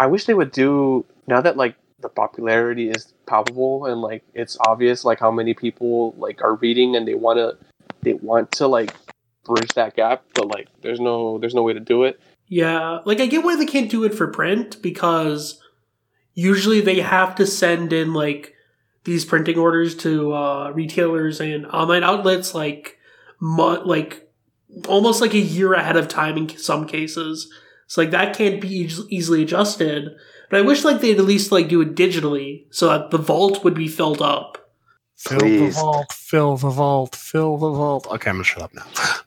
I 0.00 0.06
wish 0.06 0.24
they 0.26 0.34
would 0.34 0.50
do 0.50 1.06
now 1.28 1.40
that 1.40 1.56
like 1.56 1.76
the 2.00 2.08
popularity 2.08 2.90
is 2.90 3.14
palpable 3.26 3.86
and 3.86 4.02
like 4.02 4.24
it's 4.34 4.58
obvious 4.66 5.04
like 5.04 5.20
how 5.20 5.30
many 5.30 5.54
people 5.54 6.12
like 6.18 6.42
are 6.42 6.56
reading 6.56 6.96
and 6.96 7.06
they 7.06 7.14
want 7.14 7.38
to 7.38 7.56
they 8.02 8.14
want 8.14 8.50
to 8.52 8.66
like 8.66 8.92
bridge 9.46 9.72
that 9.74 9.94
gap 9.96 10.24
but 10.34 10.48
like 10.48 10.68
there's 10.82 11.00
no 11.00 11.38
there's 11.38 11.54
no 11.54 11.62
way 11.62 11.72
to 11.72 11.80
do 11.80 12.04
it 12.04 12.20
Yeah, 12.48 13.00
like 13.04 13.20
I 13.20 13.26
get 13.26 13.44
why 13.44 13.56
they 13.56 13.66
can't 13.66 13.90
do 13.90 14.04
it 14.04 14.14
for 14.14 14.28
print 14.28 14.80
because 14.82 15.60
usually 16.34 16.80
they 16.80 17.00
have 17.00 17.34
to 17.36 17.46
send 17.46 17.92
in 17.92 18.12
like 18.12 18.54
these 19.04 19.24
printing 19.24 19.58
orders 19.58 19.94
to 19.96 20.34
uh, 20.34 20.70
retailers 20.70 21.40
and 21.40 21.66
online 21.66 22.04
outlets 22.04 22.54
like 22.54 22.98
mu- 23.40 23.82
like 23.84 24.28
almost 24.88 25.20
like 25.20 25.34
a 25.34 25.38
year 25.38 25.72
ahead 25.74 25.96
of 25.96 26.08
time 26.08 26.36
in 26.36 26.48
some 26.58 26.86
cases. 26.86 27.50
So 27.86 28.02
like 28.02 28.10
that 28.10 28.36
can't 28.36 28.60
be 28.60 28.68
eas- 28.68 29.06
easily 29.08 29.42
adjusted. 29.42 30.10
But 30.50 30.58
I 30.58 30.62
wish 30.62 30.84
like 30.84 31.00
they'd 31.00 31.18
at 31.18 31.24
least 31.24 31.52
like 31.52 31.68
do 31.68 31.80
it 31.80 31.94
digitally 31.94 32.66
so 32.70 32.88
that 32.88 33.10
the 33.10 33.18
vault 33.18 33.64
would 33.64 33.74
be 33.74 33.88
filled 33.88 34.20
up. 34.22 34.58
Fill 35.16 35.38
the 35.40 35.70
vault, 35.70 36.12
fill 36.12 36.56
the 36.56 36.68
vault, 36.68 37.16
fill 37.16 37.56
the 37.56 37.70
vault. 37.70 38.06
Okay, 38.08 38.28
I'm 38.30 38.36
gonna 38.36 38.44
shut 38.44 38.62
up 38.62 38.74
now. 38.74 38.84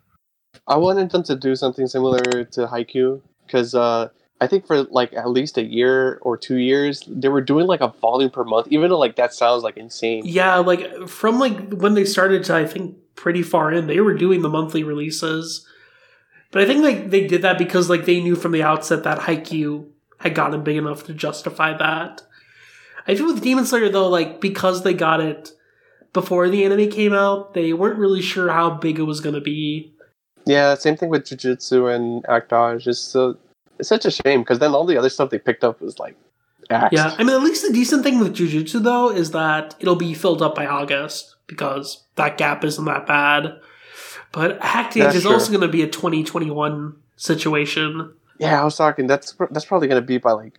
I 0.70 0.78
wanted 0.78 1.10
them 1.10 1.24
to 1.24 1.36
do 1.36 1.56
something 1.56 1.88
similar 1.88 2.22
to 2.44 2.68
Haikyuu 2.68 3.22
because 3.46 3.74
uh, 3.74 4.10
I 4.40 4.48
think 4.48 4.68
for 4.68 4.84
like 4.84 5.12
at 5.14 5.30
least 5.30 5.58
a 5.58 5.64
year 5.64 6.20
or 6.22 6.38
two 6.38 6.58
years 6.58 7.04
they 7.08 7.28
were 7.28 7.42
doing 7.42 7.66
like 7.66 7.82
a 7.82 7.88
volume 7.88 8.30
per 8.30 8.44
month. 8.44 8.68
Even 8.70 8.90
though 8.90 9.00
like 9.00 9.16
that 9.16 9.34
sounds 9.34 9.64
like 9.64 9.78
insane. 9.78 10.22
Yeah, 10.26 10.58
like 10.58 11.08
from 11.08 11.40
like 11.40 11.74
when 11.74 11.96
they 11.96 12.06
started 12.06 12.44
to 12.46 12.56
I 12.56 12.66
think 12.66 12.96
pretty 13.16 13.42
far 13.42 13.74
in, 13.74 13.88
they 13.88 14.00
were 14.00 14.14
doing 14.14 14.44
the 14.44 14.50
monthly 14.50 14.84
releases. 14.84 15.68
But 16.52 16.62
I 16.62 16.66
think 16.66 16.84
like 16.84 17.10
they 17.10 17.28
did 17.28 17.42
that 17.42 17.58
because 17.58 17.90
like 17.90 18.06
they 18.06 18.22
knew 18.22 18.36
from 18.36 18.52
the 18.52 18.64
outset 18.64 19.04
that 19.04 19.20
Haikyuu 19.20 19.88
had 20.20 20.36
gotten 20.36 20.64
big 20.64 20.78
enough 20.78 21.04
to 21.06 21.14
justify 21.14 21.76
that. 21.76 22.22
I 23.08 23.16
feel 23.16 23.26
with 23.26 23.42
Demon 23.42 23.66
Slayer 23.66 23.90
though, 23.90 24.08
like 24.08 24.40
because 24.40 24.84
they 24.84 24.94
got 24.94 25.20
it 25.20 25.52
before 26.14 26.48
the 26.48 26.64
anime 26.64 26.90
came 26.90 27.14
out, 27.14 27.54
they 27.56 27.74
weren't 27.74 28.00
really 28.00 28.22
sure 28.22 28.50
how 28.50 28.70
big 28.70 29.00
it 29.00 29.04
was 29.04 29.20
gonna 29.20 29.42
be. 29.42 29.96
Yeah, 30.50 30.74
same 30.74 30.98
thing 30.98 31.10
with 31.10 31.26
Jujutsu 31.26 31.94
and 31.94 32.26
Act-Age. 32.28 32.88
It's 32.88 33.00
so 33.00 33.38
it's 33.78 33.88
such 33.88 34.06
a 34.06 34.10
shame 34.10 34.42
because 34.42 34.58
then 34.58 34.74
all 34.74 34.84
the 34.84 34.98
other 34.98 35.10
stuff 35.10 35.30
they 35.30 35.38
picked 35.38 35.64
up 35.64 35.80
was 35.80 36.00
like 36.00 36.16
axed. 36.72 36.92
Yeah, 36.92 37.14
I 37.20 37.24
mean 37.24 37.36
at 37.36 37.44
least 37.44 37.68
the 37.68 37.72
decent 37.72 38.02
thing 38.02 38.20
with 38.20 38.36
Jujutsu 38.36 38.82
though 38.82 39.12
is 39.12 39.30
that 39.30 39.76
it'll 39.80 39.96
be 39.96 40.16
filled 40.16 40.42
up 40.42 40.56
by 40.56 40.66
August 40.66 41.36
because 41.46 42.04
that 42.16 42.40
gap 42.40 42.64
isn't 42.64 42.84
that 42.86 43.06
bad. 43.06 43.60
But 44.32 44.58
Act-Age 44.62 45.04
That's 45.04 45.18
is 45.18 45.24
true. 45.24 45.34
also 45.34 45.52
gonna 45.52 45.68
be 45.68 45.84
a 45.84 45.88
2021 45.88 46.96
situation. 47.16 48.14
Yeah, 48.40 48.60
I 48.60 48.64
was 48.64 48.76
talking. 48.76 49.06
That's 49.06 49.36
that's 49.52 49.66
probably 49.66 49.88
gonna 49.88 50.02
be 50.02 50.18
by 50.18 50.32
like 50.32 50.58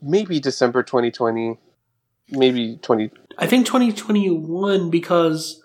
maybe 0.00 0.40
December 0.40 0.82
2020, 0.82 1.58
maybe 2.30 2.78
20. 2.80 3.10
I 3.36 3.46
think 3.46 3.66
2021 3.66 4.88
because 4.88 5.62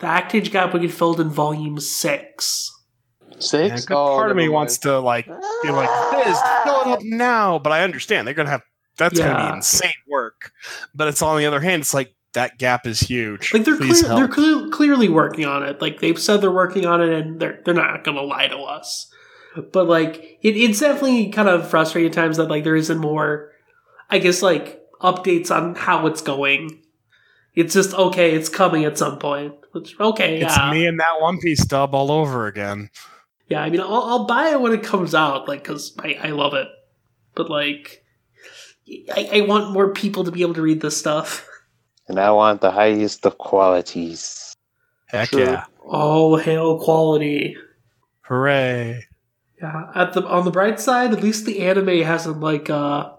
the 0.00 0.06
Act-Age 0.08 0.50
gap 0.50 0.72
will 0.72 0.80
get 0.80 0.90
filled 0.90 1.20
in 1.20 1.28
volume 1.28 1.78
6. 1.78 2.72
Yeah, 3.34 3.40
Six. 3.40 3.84
good 3.86 3.94
Oh, 3.96 4.16
part 4.16 4.30
of 4.30 4.36
me 4.36 4.48
wants 4.48 4.78
to 4.78 4.98
like 4.98 5.26
be 5.26 5.70
like 5.70 5.90
this, 6.24 6.38
fill 6.64 6.80
it 6.82 6.86
up 6.88 7.02
now. 7.02 7.58
But 7.58 7.72
I 7.72 7.82
understand 7.82 8.26
they're 8.26 8.34
gonna 8.34 8.50
have 8.50 8.62
that's 8.96 9.18
gonna 9.18 9.50
be 9.50 9.56
insane 9.56 9.92
work. 10.08 10.52
But 10.94 11.08
it's 11.08 11.22
on 11.22 11.38
the 11.38 11.46
other 11.46 11.60
hand, 11.60 11.82
it's 11.82 11.94
like 11.94 12.14
that 12.34 12.58
gap 12.58 12.86
is 12.86 13.00
huge. 13.00 13.52
Like 13.52 13.64
they're 13.64 13.76
clear, 13.76 13.94
they're 13.94 14.28
cle- 14.28 14.70
clearly 14.70 15.08
working 15.08 15.46
on 15.46 15.62
it. 15.62 15.80
Like 15.80 16.00
they've 16.00 16.18
said 16.18 16.40
they're 16.40 16.50
working 16.50 16.86
on 16.86 17.00
it, 17.02 17.12
and 17.12 17.40
they're 17.40 17.60
they're 17.64 17.74
not 17.74 18.04
gonna 18.04 18.22
lie 18.22 18.48
to 18.48 18.58
us. 18.58 19.10
But 19.72 19.86
like 19.86 20.38
it, 20.42 20.56
it's 20.56 20.80
definitely 20.80 21.30
kind 21.30 21.48
of 21.48 21.68
frustrating 21.68 22.10
at 22.10 22.14
times 22.14 22.36
that 22.36 22.48
like 22.48 22.64
there 22.64 22.76
isn't 22.76 22.98
more, 22.98 23.52
I 24.10 24.18
guess 24.18 24.42
like 24.42 24.80
updates 25.00 25.50
on 25.50 25.74
how 25.74 26.06
it's 26.06 26.22
going. 26.22 26.82
It's 27.54 27.74
just 27.74 27.94
okay. 27.94 28.34
It's 28.34 28.48
coming 28.48 28.84
at 28.84 28.98
some 28.98 29.18
point. 29.18 29.54
Which 29.72 29.98
okay, 29.98 30.40
It's 30.40 30.56
yeah, 30.56 30.70
me 30.72 30.86
and 30.86 31.00
that 31.00 31.20
One 31.20 31.38
Piece 31.38 31.64
dub 31.64 31.94
all 31.94 32.10
over 32.10 32.46
again. 32.46 32.90
Yeah. 33.48 33.62
I 33.62 33.70
mean, 33.70 33.80
I'll, 33.80 34.02
I'll 34.02 34.24
buy 34.26 34.50
it 34.50 34.60
when 34.60 34.72
it 34.72 34.82
comes 34.82 35.14
out, 35.14 35.48
like 35.48 35.62
because 35.62 35.94
I, 35.98 36.18
I 36.22 36.28
love 36.30 36.54
it. 36.54 36.68
But 37.34 37.50
like, 37.50 38.04
I, 38.88 39.28
I 39.32 39.40
want 39.42 39.72
more 39.72 39.92
people 39.92 40.24
to 40.24 40.30
be 40.30 40.42
able 40.42 40.54
to 40.54 40.62
read 40.62 40.80
this 40.80 40.96
stuff. 40.96 41.48
And 42.06 42.18
I 42.18 42.30
want 42.30 42.60
the 42.60 42.70
highest 42.70 43.24
of 43.24 43.38
qualities. 43.38 44.54
Heck 45.06 45.30
True. 45.30 45.44
yeah! 45.44 45.64
All 45.80 46.36
hail 46.36 46.78
quality. 46.78 47.56
Hooray! 48.22 49.06
Yeah, 49.60 49.90
at 49.94 50.12
the 50.12 50.24
on 50.26 50.44
the 50.44 50.50
bright 50.50 50.80
side, 50.80 51.12
at 51.12 51.22
least 51.22 51.46
the 51.46 51.60
anime 51.60 52.02
hasn't 52.02 52.40
like 52.40 52.68
uh 52.68 53.10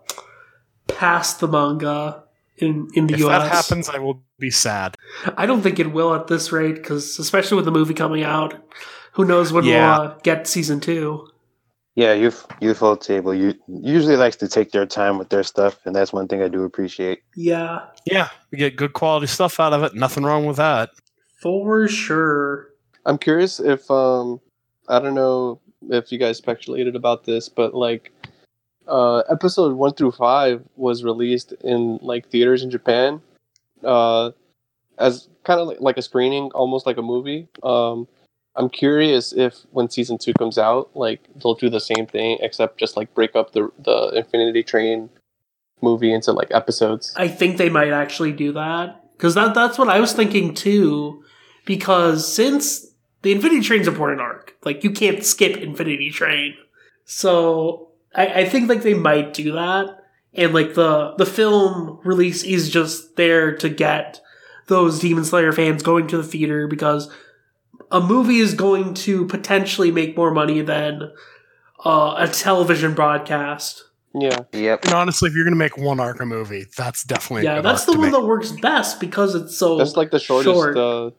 passed 0.87 1.39
the 1.39 1.47
manga 1.47 2.23
in 2.57 2.89
in 2.93 3.07
the 3.07 3.15
If 3.15 3.21
US. 3.21 3.25
If 3.25 3.29
that 3.29 3.51
happens, 3.51 3.89
I 3.89 3.99
will 3.99 4.21
be 4.39 4.51
sad. 4.51 4.95
I 5.37 5.45
don't 5.45 5.61
think 5.61 5.79
it 5.79 5.91
will 5.91 6.13
at 6.13 6.27
this 6.27 6.51
rate 6.51 6.75
because 6.75 7.19
especially 7.19 7.55
with 7.55 7.65
the 7.65 7.71
movie 7.71 7.93
coming 7.93 8.23
out, 8.23 8.53
who 9.15 9.25
knows 9.25 9.51
when 9.53 9.63
Yeah. 9.63 9.97
we'll 9.99 10.07
uh, 10.09 10.13
get 10.23 10.45
season 10.47 10.79
two. 10.79 11.27
Yeah, 11.95 12.11
youth, 12.13 12.45
Ufotable 12.61 13.39
you 13.39 13.53
usually 13.67 14.17
likes 14.17 14.35
to 14.37 14.49
take 14.49 14.71
their 14.71 14.85
time 14.85 15.17
with 15.17 15.29
their 15.29 15.43
stuff, 15.43 15.79
and 15.85 15.95
that's 15.95 16.11
one 16.11 16.27
thing 16.27 16.41
I 16.41 16.49
do 16.49 16.63
appreciate. 16.65 17.19
Yeah, 17.37 17.85
Yeah, 18.05 18.27
we 18.51 18.57
get 18.57 18.75
good 18.75 18.91
quality 18.91 19.27
stuff 19.27 19.61
out 19.61 19.71
of 19.71 19.81
it. 19.83 19.95
Nothing 19.95 20.23
wrong 20.25 20.45
with 20.45 20.57
that. 20.57 20.89
for 21.41 21.87
sure. 21.87 22.69
I'm 23.05 23.17
curious 23.17 23.59
if 23.61 23.89
um 23.89 24.41
I 24.89 24.99
don't 24.99 25.15
know 25.15 25.61
if 25.89 26.11
you 26.11 26.17
guys 26.17 26.37
speculated 26.37 26.95
about 26.97 27.23
this, 27.23 27.47
but 27.47 27.73
like 27.73 28.11
uh 28.87 29.19
episode 29.29 29.77
one 29.77 29.93
through 29.93 30.11
five 30.11 30.61
was 30.75 31.03
released 31.05 31.53
in 31.63 31.97
like 32.01 32.27
theaters 32.29 32.61
in 32.63 32.69
Japan, 32.71 33.21
uh 33.85 34.31
as 34.97 35.29
kind 35.45 35.59
of 35.61 35.67
like, 35.67 35.79
like 35.81 35.97
a 35.97 36.01
screening, 36.01 36.51
almost 36.51 36.85
like 36.85 36.97
a 36.97 37.01
movie. 37.01 37.47
Um 37.63 38.07
I'm 38.57 38.69
curious 38.69 39.33
if 39.33 39.65
when 39.71 39.89
season 39.89 40.17
two 40.17 40.33
comes 40.33 40.57
out, 40.57 40.95
like 40.95 41.21
they'll 41.35 41.55
do 41.55 41.69
the 41.69 41.79
same 41.79 42.05
thing 42.05 42.37
except 42.41 42.79
just 42.79 42.95
like 42.95 43.13
break 43.13 43.35
up 43.35 43.51
the 43.51 43.69
the 43.79 44.11
Infinity 44.15 44.63
Train 44.63 45.09
movie 45.81 46.13
into 46.13 46.31
like 46.31 46.51
episodes. 46.51 47.13
I 47.17 47.27
think 47.27 47.57
they 47.57 47.69
might 47.69 47.91
actually 47.91 48.31
do 48.31 48.53
that 48.53 49.03
because 49.17 49.35
that 49.35 49.53
that's 49.53 49.77
what 49.77 49.89
I 49.89 49.99
was 49.99 50.13
thinking 50.13 50.53
too. 50.53 51.23
Because 51.65 52.31
since 52.31 52.85
the 53.23 53.31
Infinity 53.31 53.61
Train's 53.61 53.87
important 53.87 54.21
arc, 54.21 54.55
like 54.63 54.83
you 54.83 54.91
can't 54.91 55.23
skip 55.23 55.57
Infinity 55.57 56.11
Train, 56.11 56.55
so 57.05 57.91
I, 58.13 58.27
I 58.27 58.45
think 58.45 58.69
like 58.69 58.83
they 58.83 58.93
might 58.93 59.33
do 59.33 59.51
that, 59.53 59.97
and 60.33 60.53
like 60.53 60.75
the 60.75 61.15
the 61.17 61.25
film 61.25 61.99
release 62.03 62.43
is 62.43 62.69
just 62.69 63.15
there 63.17 63.55
to 63.57 63.67
get 63.67 64.21
those 64.67 64.99
Demon 64.99 65.25
Slayer 65.25 65.51
fans 65.51 65.83
going 65.83 66.07
to 66.07 66.17
the 66.17 66.23
theater 66.23 66.67
because 66.67 67.11
a 67.95 68.01
movie 68.01 68.39
is 68.39 68.53
going 68.53 68.93
to 68.93 69.25
potentially 69.27 69.91
make 69.91 70.15
more 70.17 70.31
money 70.31 70.61
than 70.61 71.11
uh, 71.85 72.15
a 72.17 72.27
television 72.27 72.93
broadcast. 72.93 73.83
Yeah. 74.13 74.39
Yep. 74.53 74.85
And 74.85 74.93
honestly, 74.93 75.29
if 75.29 75.35
you're 75.35 75.43
gonna 75.43 75.55
make 75.55 75.77
one 75.77 75.99
Arca 75.99 76.25
movie, 76.25 76.65
that's 76.77 77.03
definitely 77.03 77.41
a 77.41 77.49
Yeah, 77.49 77.55
good 77.57 77.65
that's 77.65 77.81
arc 77.81 77.85
the 77.87 77.91
to 77.93 77.99
one 77.99 78.11
make. 78.11 78.19
that 78.19 78.25
works 78.25 78.51
best 78.51 78.99
because 78.99 79.35
it's 79.35 79.57
so 79.57 79.77
That's 79.77 79.95
like 79.97 80.11
the 80.11 80.19
shortest 80.19 80.53
short. 80.53 80.77
uh 80.77 81.11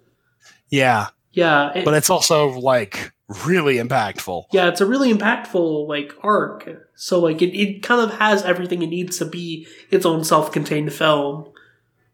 Yeah, 0.70 1.08
yeah, 1.32 1.72
it- 1.74 1.84
but 1.84 1.94
it's 1.94 2.08
also 2.10 2.48
like 2.58 3.12
really 3.46 3.76
impactful. 3.76 4.44
yeah, 4.52 4.68
it's 4.68 4.80
a 4.80 4.86
really 4.86 5.12
impactful 5.12 5.86
like 5.88 6.12
arc. 6.22 6.68
So 6.94 7.20
like 7.20 7.42
it, 7.42 7.54
it 7.54 7.82
kind 7.82 8.00
of 8.00 8.18
has 8.18 8.42
everything 8.44 8.80
it 8.82 8.86
needs 8.88 9.18
to 9.18 9.24
be 9.26 9.66
its 9.90 10.06
own 10.06 10.24
self-contained 10.24 10.92
film. 10.92 11.52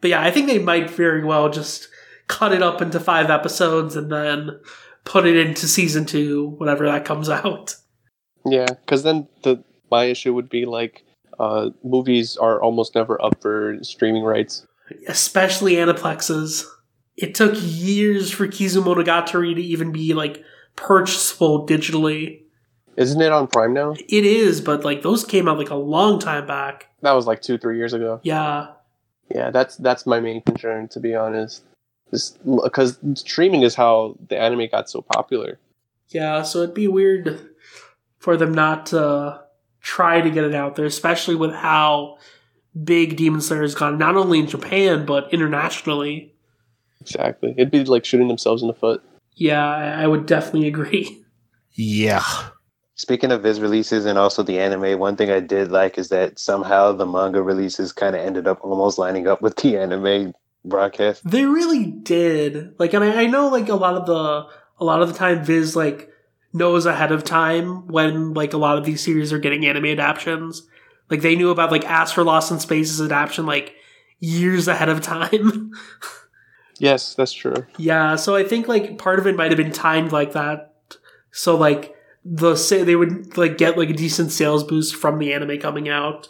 But 0.01 0.11
yeah, 0.11 0.20
I 0.22 0.33
think 0.33 0.48
they 0.48 0.59
might 0.59 0.90
very 0.90 1.22
well 1.25 1.48
just 1.48 1.87
cut 2.33 2.53
it 2.53 2.62
up 2.62 2.81
into 2.81 2.99
five 2.99 3.29
episodes 3.29 3.95
and 3.95 4.11
then 4.11 4.59
put 5.05 5.27
it 5.27 5.37
into 5.37 5.68
season 5.68 6.07
two 6.07 6.55
whenever 6.57 6.87
that 6.87 7.05
comes 7.05 7.29
out. 7.29 7.77
Yeah, 8.47 8.66
because 8.66 9.03
then 9.03 9.29
the 9.42 9.62
my 9.90 10.05
issue 10.05 10.33
would 10.33 10.49
be 10.49 10.64
like, 10.64 11.05
uh, 11.38 11.71
movies 11.85 12.38
are 12.38 12.61
almost 12.62 12.95
never 12.95 13.23
up 13.23 13.40
for 13.42 13.77
streaming 13.83 14.25
rights. 14.25 14.66
Especially 15.07 15.75
Aniplex's. 15.75 16.66
It 17.16 17.35
took 17.35 17.53
years 17.57 18.31
for 18.31 18.49
Kizumonogatari 18.49 19.55
to 19.55 19.62
even 19.62 19.92
be 19.92 20.14
like 20.14 20.42
purchasable 20.75 21.66
digitally. 21.66 22.40
Isn't 22.97 23.21
it 23.21 23.33
on 23.33 23.47
Prime 23.47 23.75
now? 23.75 23.95
It 24.09 24.25
is, 24.25 24.62
but 24.62 24.85
like 24.85 25.03
those 25.03 25.25
came 25.25 25.49
out 25.49 25.59
like 25.59 25.71
a 25.71 25.75
long 25.75 26.18
time 26.18 26.47
back. 26.47 26.88
That 27.03 27.12
was 27.12 27.27
like 27.27 27.42
two, 27.42 27.59
three 27.59 27.77
years 27.77 27.92
ago. 27.92 28.21
Yeah. 28.23 28.68
Yeah, 29.35 29.51
that's 29.51 29.77
that's 29.77 30.07
my 30.07 30.21
main 30.21 30.40
concern, 30.42 30.88
to 30.88 31.01
be 31.01 31.14
honest. 31.14 31.64
Because 32.12 32.98
streaming 33.14 33.62
is 33.62 33.75
how 33.75 34.16
the 34.29 34.38
anime 34.38 34.68
got 34.70 34.88
so 34.88 35.03
popular. 35.03 35.59
Yeah, 36.09 36.42
so 36.42 36.62
it'd 36.62 36.75
be 36.75 36.88
weird 36.88 37.40
for 38.18 38.37
them 38.37 38.53
not 38.53 38.87
to 38.87 39.40
try 39.81 40.20
to 40.20 40.31
get 40.31 40.44
it 40.44 40.55
out 40.55 40.77
there, 40.77 40.85
especially 40.85 41.35
with 41.35 41.53
how 41.53 42.18
big 42.85 43.16
Demon 43.16 43.40
Slayer 43.40 43.62
has 43.62 43.75
gone, 43.75 43.98
not 43.98 44.16
only 44.16 44.38
in 44.38 44.46
Japan, 44.46 45.07
but 45.07 45.33
internationally. 45.33 46.35
Exactly. 47.01 47.55
It'd 47.57 47.70
be 47.70 47.85
like 47.85 48.05
shooting 48.05 48.29
themselves 48.29 48.62
in 48.62 48.68
the 48.68 48.75
foot. 48.75 49.03
Yeah, 49.35 49.66
I 49.66 50.03
I 50.03 50.07
would 50.07 50.27
definitely 50.27 50.68
agree. 50.68 51.18
Yeah, 51.75 52.22
Speaking 53.03 53.33
of 53.33 53.42
his 53.42 53.59
releases 53.59 54.05
and 54.05 54.16
also 54.16 54.44
the 54.44 54.61
anime, 54.61 54.96
one 54.96 55.16
thing 55.16 55.29
I 55.29 55.40
did 55.40 55.72
like 55.72 55.98
is 55.98 56.09
that 56.11 56.38
somehow 56.38 56.92
the 56.92 57.05
manga 57.05 57.42
releases 57.42 57.90
kind 57.90 58.14
of 58.14 58.20
ended 58.20 58.46
up 58.46 58.62
almost 58.62 58.96
lining 58.96 59.27
up 59.27 59.42
with 59.42 59.57
the 59.57 59.77
anime 59.77 60.35
broadcast. 60.64 61.29
They 61.29 61.44
really 61.44 61.87
did. 61.87 62.79
Like, 62.79 62.92
and 62.94 63.05
I, 63.05 63.22
I 63.22 63.27
know, 63.27 63.48
like, 63.48 63.68
a 63.68 63.75
lot 63.75 63.94
of 63.94 64.07
the, 64.07 64.46
a 64.79 64.85
lot 64.85 65.03
of 65.03 65.09
the 65.09 65.14
time 65.14 65.44
Viz, 65.44 65.77
like, 65.77 66.11
knows 66.53 66.87
ahead 66.87 67.12
of 67.12 67.25
time 67.25 67.87
when, 67.88 68.35
like, 68.35 68.53
a 68.53 68.59
lot 68.59 68.79
of 68.79 68.85
these 68.85 69.03
series 69.03 69.33
are 69.33 69.38
getting 69.38 69.66
anime 69.66 69.87
adaptations. 69.87 70.66
Like, 71.11 71.22
they 71.22 71.37
knew 71.37 71.51
about, 71.51 71.70
like, 71.70 71.85
Astro 71.85 72.25
Lost 72.25 72.51
in 72.51 72.61
Space's 72.61 73.01
adaptation, 73.01 73.46
like, 73.46 73.75
years 74.20 74.68
ahead 74.68 74.88
of 74.88 75.01
time. 75.01 75.72
Yes, 76.83 77.14
that's 77.14 77.33
true. 77.33 77.64
Yeah, 77.79 78.16
so 78.16 78.35
I 78.35 78.42
think 78.42 78.66
like 78.66 78.98
part 78.98 79.20
of 79.20 79.27
it 79.29 79.37
might 79.37 79.53
have 79.53 79.57
been 79.57 79.70
timed 79.70 80.11
like 80.11 80.33
that. 80.33 80.75
So 81.31 81.57
like 81.57 81.94
the 82.25 82.57
say 82.57 82.83
they 82.83 82.96
would 82.96 83.37
like 83.37 83.57
get 83.57 83.79
like 83.79 83.90
a 83.90 83.94
decent 83.94 84.33
sales 84.33 84.64
boost 84.64 84.96
from 84.96 85.20
the 85.20 85.33
anime 85.33 85.61
coming 85.61 85.88
out. 85.88 86.29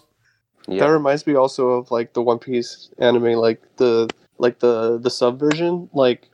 That 0.68 0.86
reminds 0.86 1.26
me 1.26 1.34
also 1.34 1.70
of 1.70 1.90
like 1.90 2.12
the 2.12 2.22
One 2.22 2.38
Piece 2.38 2.90
anime, 2.98 3.34
like 3.34 3.60
the 3.76 4.08
like 4.38 4.60
the 4.60 4.98
the 4.98 5.10
sub 5.10 5.38
version. 5.38 5.88
Like 5.92 6.30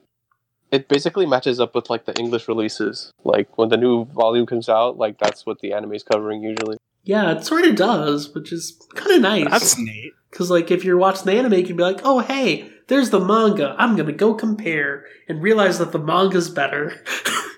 it 0.70 0.88
basically 0.88 1.26
matches 1.26 1.60
up 1.60 1.74
with 1.74 1.88
like 1.90 2.04
the 2.04 2.14
English 2.18 2.48
releases. 2.48 3.12
Like 3.24 3.56
when 3.56 3.68
the 3.68 3.76
new 3.76 4.04
volume 4.06 4.46
comes 4.46 4.68
out, 4.68 4.98
like 4.98 5.18
that's 5.18 5.46
what 5.46 5.60
the 5.60 5.72
anime 5.72 5.94
is 5.94 6.02
covering 6.02 6.42
usually. 6.42 6.76
Yeah, 7.04 7.32
it 7.32 7.44
sort 7.44 7.64
of 7.64 7.74
does, 7.74 8.34
which 8.34 8.52
is 8.52 8.78
kind 8.94 9.12
of 9.12 9.22
nice. 9.22 9.48
that's 9.50 9.78
neat. 9.78 10.12
Because 10.30 10.50
like 10.50 10.70
if 10.70 10.84
you're 10.84 10.98
watching 10.98 11.24
the 11.24 11.32
anime, 11.32 11.54
you 11.54 11.64
can 11.64 11.76
be 11.76 11.82
like, 11.82 12.00
oh 12.04 12.18
hey, 12.18 12.70
there's 12.88 13.10
the 13.10 13.20
manga. 13.20 13.74
I'm 13.78 13.96
gonna 13.96 14.12
go 14.12 14.34
compare 14.34 15.06
and 15.28 15.42
realize 15.42 15.78
that 15.78 15.92
the 15.92 15.98
manga's 15.98 16.50
better. 16.50 17.02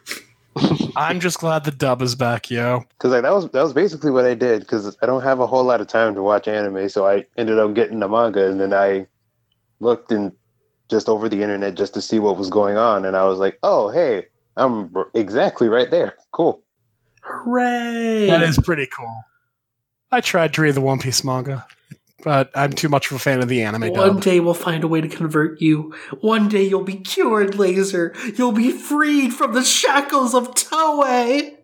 I'm 0.96 1.20
just 1.20 1.38
glad 1.38 1.64
the 1.64 1.70
dub 1.70 2.02
is 2.02 2.14
back, 2.14 2.50
yo. 2.50 2.84
Because 2.90 3.12
like 3.12 3.22
that 3.22 3.32
was 3.32 3.48
that 3.50 3.62
was 3.62 3.72
basically 3.72 4.10
what 4.10 4.24
I 4.24 4.34
did. 4.34 4.60
Because 4.60 4.96
I 5.02 5.06
don't 5.06 5.22
have 5.22 5.40
a 5.40 5.46
whole 5.46 5.64
lot 5.64 5.80
of 5.80 5.86
time 5.86 6.14
to 6.14 6.22
watch 6.22 6.48
anime, 6.48 6.88
so 6.88 7.06
I 7.06 7.26
ended 7.36 7.58
up 7.58 7.74
getting 7.74 8.00
the 8.00 8.08
manga, 8.08 8.48
and 8.48 8.60
then 8.60 8.72
I 8.72 9.06
looked 9.80 10.12
in 10.12 10.32
just 10.88 11.08
over 11.08 11.28
the 11.28 11.42
internet 11.42 11.76
just 11.76 11.94
to 11.94 12.02
see 12.02 12.18
what 12.18 12.36
was 12.36 12.50
going 12.50 12.76
on, 12.76 13.04
and 13.04 13.16
I 13.16 13.24
was 13.24 13.38
like, 13.38 13.58
oh 13.62 13.90
hey, 13.90 14.26
I'm 14.56 14.94
exactly 15.14 15.68
right 15.68 15.90
there. 15.90 16.14
Cool. 16.32 16.62
Hooray! 17.22 18.26
That 18.26 18.42
is 18.42 18.58
pretty 18.58 18.86
cool. 18.86 19.22
I 20.10 20.20
tried 20.20 20.52
to 20.54 20.62
read 20.62 20.74
the 20.74 20.80
One 20.80 20.98
Piece 20.98 21.22
manga, 21.22 21.66
but 22.22 22.50
I'm 22.54 22.72
too 22.72 22.88
much 22.88 23.10
of 23.10 23.16
a 23.16 23.18
fan 23.18 23.40
of 23.40 23.48
the 23.48 23.62
anime 23.62 23.82
One 23.90 23.92
dub. 23.92 24.22
day 24.22 24.40
we'll 24.40 24.54
find 24.54 24.84
a 24.84 24.88
way 24.88 25.00
to 25.00 25.08
convert 25.08 25.60
you. 25.60 25.94
One 26.20 26.48
day 26.48 26.62
you'll 26.64 26.84
be 26.84 26.96
cured, 26.96 27.54
Laser. 27.56 28.14
You'll 28.36 28.52
be 28.52 28.70
freed 28.72 29.32
from 29.34 29.52
the 29.54 29.62
shackles 29.64 30.34
of 30.34 30.54
Toei. 30.54 31.56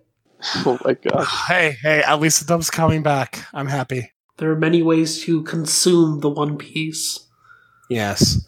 oh 0.64 0.78
my 0.84 0.94
god. 0.94 1.26
Hey, 1.48 1.76
hey, 1.82 2.02
at 2.02 2.20
least 2.20 2.40
the 2.40 2.46
dub's 2.46 2.70
coming 2.70 3.02
back. 3.02 3.44
I'm 3.54 3.66
happy. 3.68 4.12
There 4.38 4.50
are 4.50 4.56
many 4.56 4.82
ways 4.82 5.22
to 5.22 5.42
consume 5.44 6.20
the 6.20 6.28
One 6.28 6.56
Piece. 6.58 7.26
Yes. 7.88 8.44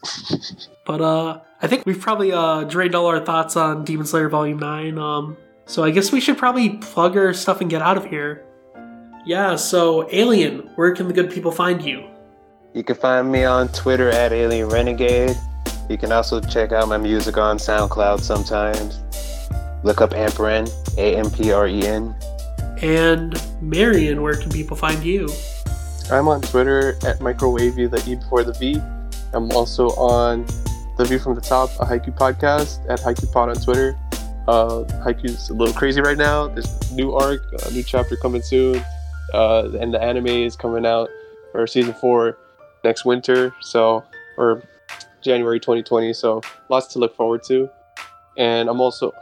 But 0.87 1.03
uh 1.03 1.41
I 1.61 1.67
think 1.67 1.85
we've 1.85 2.01
probably 2.01 2.33
uh 2.33 2.65
drained 2.65 2.95
all 2.95 3.07
our 3.07 3.21
thoughts 3.23 3.57
on 3.57 3.85
Demon 3.85 4.07
Slayer 4.07 4.31
Volume 4.31 4.59
9. 4.59 4.99
Um 4.99 5.37
So 5.67 5.85
I 5.85 5.91
guess 5.91 6.11
we 6.11 6.19
should 6.21 6.39
probably 6.39 6.71
plug 6.79 7.15
our 7.17 7.35
stuff 7.35 7.61
and 7.61 7.69
get 7.69 7.83
out 7.83 7.99
of 7.99 8.07
here. 8.07 8.43
Yeah, 9.29 9.57
so 9.57 10.09
Alien, 10.11 10.71
where 10.77 10.95
can 10.95 11.07
the 11.07 11.13
good 11.13 11.31
people 11.31 11.53
find 11.53 11.85
you? 11.85 12.09
You 12.73 12.83
can 12.83 12.97
find 12.97 13.31
me 13.31 13.45
on 13.45 13.69
Twitter 13.69 14.09
at 14.09 14.33
Alien 14.33 14.71
Renegade. 14.71 15.37
You 15.91 15.99
can 15.99 16.13
also 16.13 16.41
check 16.41 16.73
out 16.73 16.89
my 16.89 16.97
music 16.97 17.37
on 17.37 17.59
SoundCloud 17.59 18.21
sometimes. 18.21 19.03
Look 19.85 20.01
up 20.01 20.13
Ampren, 20.13 20.67
A 20.97 21.17
M 21.17 21.31
P 21.31 21.53
R 21.53 21.69
E 21.69 21.87
N. 21.87 22.17
And 22.81 23.39
Marion, 23.61 24.23
where 24.23 24.35
can 24.35 24.51
people 24.51 24.79
find 24.79 25.05
you? 25.05 25.29
I'm 26.11 26.27
on 26.27 26.41
Twitter 26.41 26.95
at 27.07 27.19
microwavey, 27.19 27.91
the 27.91 28.03
E 28.11 28.15
before 28.15 28.45
the 28.45 28.55
V. 28.55 28.81
I'm 29.35 29.53
also 29.53 29.89
on 29.89 30.47
the 30.97 31.05
View 31.05 31.19
from 31.19 31.35
the 31.35 31.43
Top, 31.43 31.69
a 31.81 31.85
Haikyu 31.85 32.17
podcast 32.17 32.89
at 32.89 33.01
Haikyu 33.01 33.31
Pod 33.31 33.51
on 33.51 33.57
Twitter. 33.57 33.95
Uh, 34.49 34.85
Haikyu's 35.05 35.51
a 35.51 35.53
little 35.53 35.75
crazy 35.75 36.01
right 36.01 36.17
now. 36.17 36.49
There's 36.49 36.91
a 36.91 36.95
new 36.95 37.13
arc, 37.13 37.43
a 37.67 37.71
new 37.73 37.83
chapter 37.83 38.17
coming 38.17 38.41
soon, 38.41 38.83
uh, 39.35 39.71
and 39.79 39.93
the 39.93 40.03
anime 40.03 40.27
is 40.27 40.57
coming 40.57 40.87
out 40.87 41.09
for 41.53 41.67
season 41.67 41.95
four 41.95 42.39
next 42.85 43.05
winter, 43.05 43.55
so 43.61 44.05
or 44.37 44.63
January 45.23 45.61
2020. 45.61 46.13
So 46.13 46.41
lots 46.69 46.87
to 46.89 46.99
look 46.99 47.15
forward 47.17 47.43
to. 47.45 47.69
And 48.37 48.69
I'm 48.69 48.81
also 48.81 49.13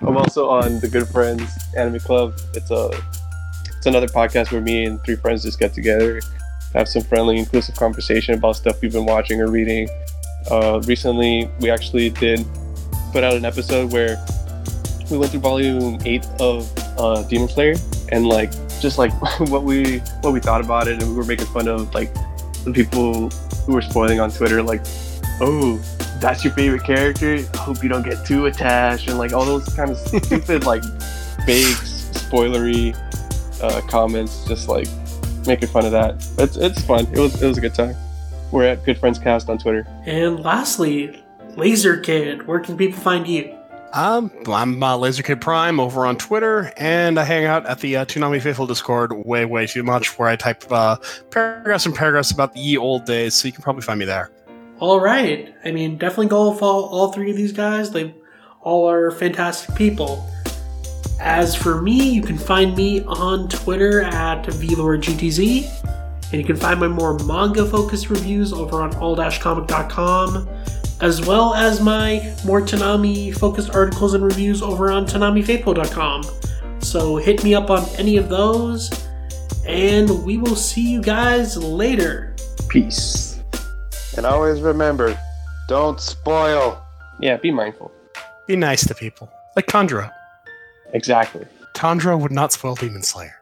I'm 0.00 0.16
also 0.16 0.48
on 0.48 0.80
the 0.80 0.88
Good 0.88 1.06
Friends 1.08 1.50
Anime 1.76 2.00
Club. 2.00 2.34
It's 2.54 2.70
a 2.70 2.90
it's 3.76 3.86
another 3.86 4.06
podcast 4.06 4.52
where 4.52 4.60
me 4.60 4.84
and 4.84 5.02
three 5.04 5.16
friends 5.16 5.42
just 5.42 5.58
get 5.58 5.74
together, 5.74 6.20
have 6.72 6.88
some 6.88 7.02
friendly, 7.02 7.38
inclusive 7.38 7.74
conversation 7.74 8.34
about 8.34 8.56
stuff 8.56 8.80
we've 8.80 8.92
been 8.92 9.06
watching 9.06 9.40
or 9.40 9.50
reading. 9.50 9.88
Uh, 10.50 10.80
recently, 10.86 11.50
we 11.60 11.70
actually 11.70 12.10
did 12.10 12.46
put 13.12 13.22
out 13.22 13.34
an 13.34 13.44
episode 13.44 13.92
where 13.92 14.24
we 15.10 15.18
went 15.18 15.30
through 15.30 15.40
volume 15.40 15.98
eight 16.04 16.24
of 16.40 16.70
uh, 16.98 17.22
Demon 17.24 17.48
Slayer 17.48 17.74
and 18.10 18.26
like 18.26 18.52
just 18.82 18.98
like 18.98 19.12
what 19.40 19.62
we 19.62 19.98
what 20.20 20.32
we 20.32 20.40
thought 20.40 20.62
about 20.62 20.88
it, 20.88 21.00
and 21.00 21.10
we 21.10 21.16
were 21.16 21.24
making 21.24 21.46
fun 21.46 21.68
of 21.68 21.94
like 21.94 22.12
the 22.64 22.72
people 22.72 23.30
who 23.30 23.72
were 23.72 23.82
spoiling 23.82 24.20
on 24.20 24.30
Twitter, 24.30 24.62
like, 24.62 24.82
oh, 25.40 25.78
that's 26.20 26.44
your 26.44 26.52
favorite 26.52 26.84
character. 26.84 27.38
I 27.54 27.56
hope 27.56 27.82
you 27.82 27.88
don't 27.88 28.04
get 28.04 28.26
too 28.26 28.46
attached, 28.46 29.08
and 29.08 29.16
like 29.18 29.32
all 29.32 29.44
those 29.44 29.72
kind 29.74 29.90
of 29.90 29.98
stupid 30.24 30.64
like 30.64 30.82
vague 31.46 31.76
spoilery 31.76 32.96
uh, 33.62 33.80
comments, 33.88 34.46
just 34.46 34.68
like 34.68 34.88
making 35.46 35.68
fun 35.68 35.86
of 35.86 35.92
that. 35.92 36.14
It's 36.38 36.56
it's 36.56 36.82
fun. 36.82 37.06
It 37.12 37.18
was 37.18 37.40
it 37.40 37.46
was 37.46 37.58
a 37.58 37.60
good 37.60 37.74
time. 37.74 37.96
We're 38.50 38.64
at 38.64 38.84
Good 38.84 38.98
Friends 38.98 39.18
Cast 39.18 39.48
on 39.48 39.56
Twitter. 39.56 39.86
And 40.04 40.40
lastly, 40.40 41.24
Laser 41.56 41.96
Kid, 41.98 42.46
where 42.46 42.60
can 42.60 42.76
people 42.76 43.00
find 43.00 43.26
you? 43.26 43.56
Um, 43.94 44.30
I'm 44.46 44.82
uh, 44.82 44.96
LaserKid 44.96 45.42
Prime 45.42 45.78
over 45.78 46.06
on 46.06 46.16
Twitter, 46.16 46.72
and 46.78 47.20
I 47.20 47.24
hang 47.24 47.44
out 47.44 47.66
at 47.66 47.80
the 47.80 47.96
uh, 47.98 48.04
Toonami 48.06 48.40
Faithful 48.40 48.66
Discord 48.66 49.12
way, 49.26 49.44
way 49.44 49.66
too 49.66 49.82
much, 49.82 50.18
where 50.18 50.28
I 50.28 50.36
type 50.36 50.64
uh, 50.72 50.96
paragraphs 51.30 51.84
and 51.84 51.94
paragraphs 51.94 52.30
about 52.30 52.54
the 52.54 52.60
ye 52.60 52.78
old 52.78 53.04
days. 53.04 53.34
So 53.34 53.48
you 53.48 53.52
can 53.52 53.62
probably 53.62 53.82
find 53.82 53.98
me 53.98 54.06
there. 54.06 54.30
All 54.78 54.98
right. 54.98 55.54
I 55.64 55.72
mean, 55.72 55.98
definitely 55.98 56.28
go 56.28 56.54
follow 56.54 56.84
all 56.86 57.12
three 57.12 57.30
of 57.30 57.36
these 57.36 57.52
guys. 57.52 57.90
They 57.90 58.14
all 58.62 58.88
are 58.88 59.10
fantastic 59.10 59.74
people. 59.76 60.26
As 61.20 61.54
for 61.54 61.82
me, 61.82 62.14
you 62.14 62.22
can 62.22 62.38
find 62.38 62.74
me 62.74 63.02
on 63.04 63.48
Twitter 63.48 64.02
at 64.02 64.44
VLordGTZ, 64.44 66.32
and 66.32 66.40
you 66.40 66.44
can 66.44 66.56
find 66.56 66.80
my 66.80 66.88
more 66.88 67.18
manga 67.20 67.66
focused 67.66 68.08
reviews 68.08 68.54
over 68.54 68.80
on 68.80 68.94
all-comic.com, 68.96 70.48
as 71.02 71.20
well 71.26 71.52
as 71.54 71.80
my 71.80 72.34
more 72.46 72.62
Toonami 72.62 73.36
focused 73.36 73.74
articles 73.74 74.14
and 74.14 74.24
reviews 74.24 74.62
over 74.62 74.90
on 74.90 75.04
ToonamiFaithful.com. 75.04 76.22
So 76.78 77.16
hit 77.16 77.44
me 77.44 77.54
up 77.54 77.70
on 77.70 77.84
any 77.98 78.16
of 78.16 78.28
those, 78.28 78.90
and 79.66 80.24
we 80.24 80.38
will 80.38 80.56
see 80.56 80.92
you 80.92 81.02
guys 81.02 81.56
later. 81.56 82.34
Peace. 82.68 83.40
And 84.16 84.24
always 84.24 84.60
remember, 84.60 85.18
don't 85.68 86.00
spoil. 86.00 86.80
Yeah, 87.20 87.36
be 87.36 87.50
mindful. 87.50 87.90
Be 88.46 88.56
nice 88.56 88.86
to 88.86 88.94
people, 88.94 89.30
like 89.56 89.66
Tundra. 89.66 90.12
Exactly. 90.92 91.46
Tundra 91.74 92.16
would 92.16 92.32
not 92.32 92.52
spoil 92.52 92.74
Demon 92.74 93.02
Slayer. 93.02 93.41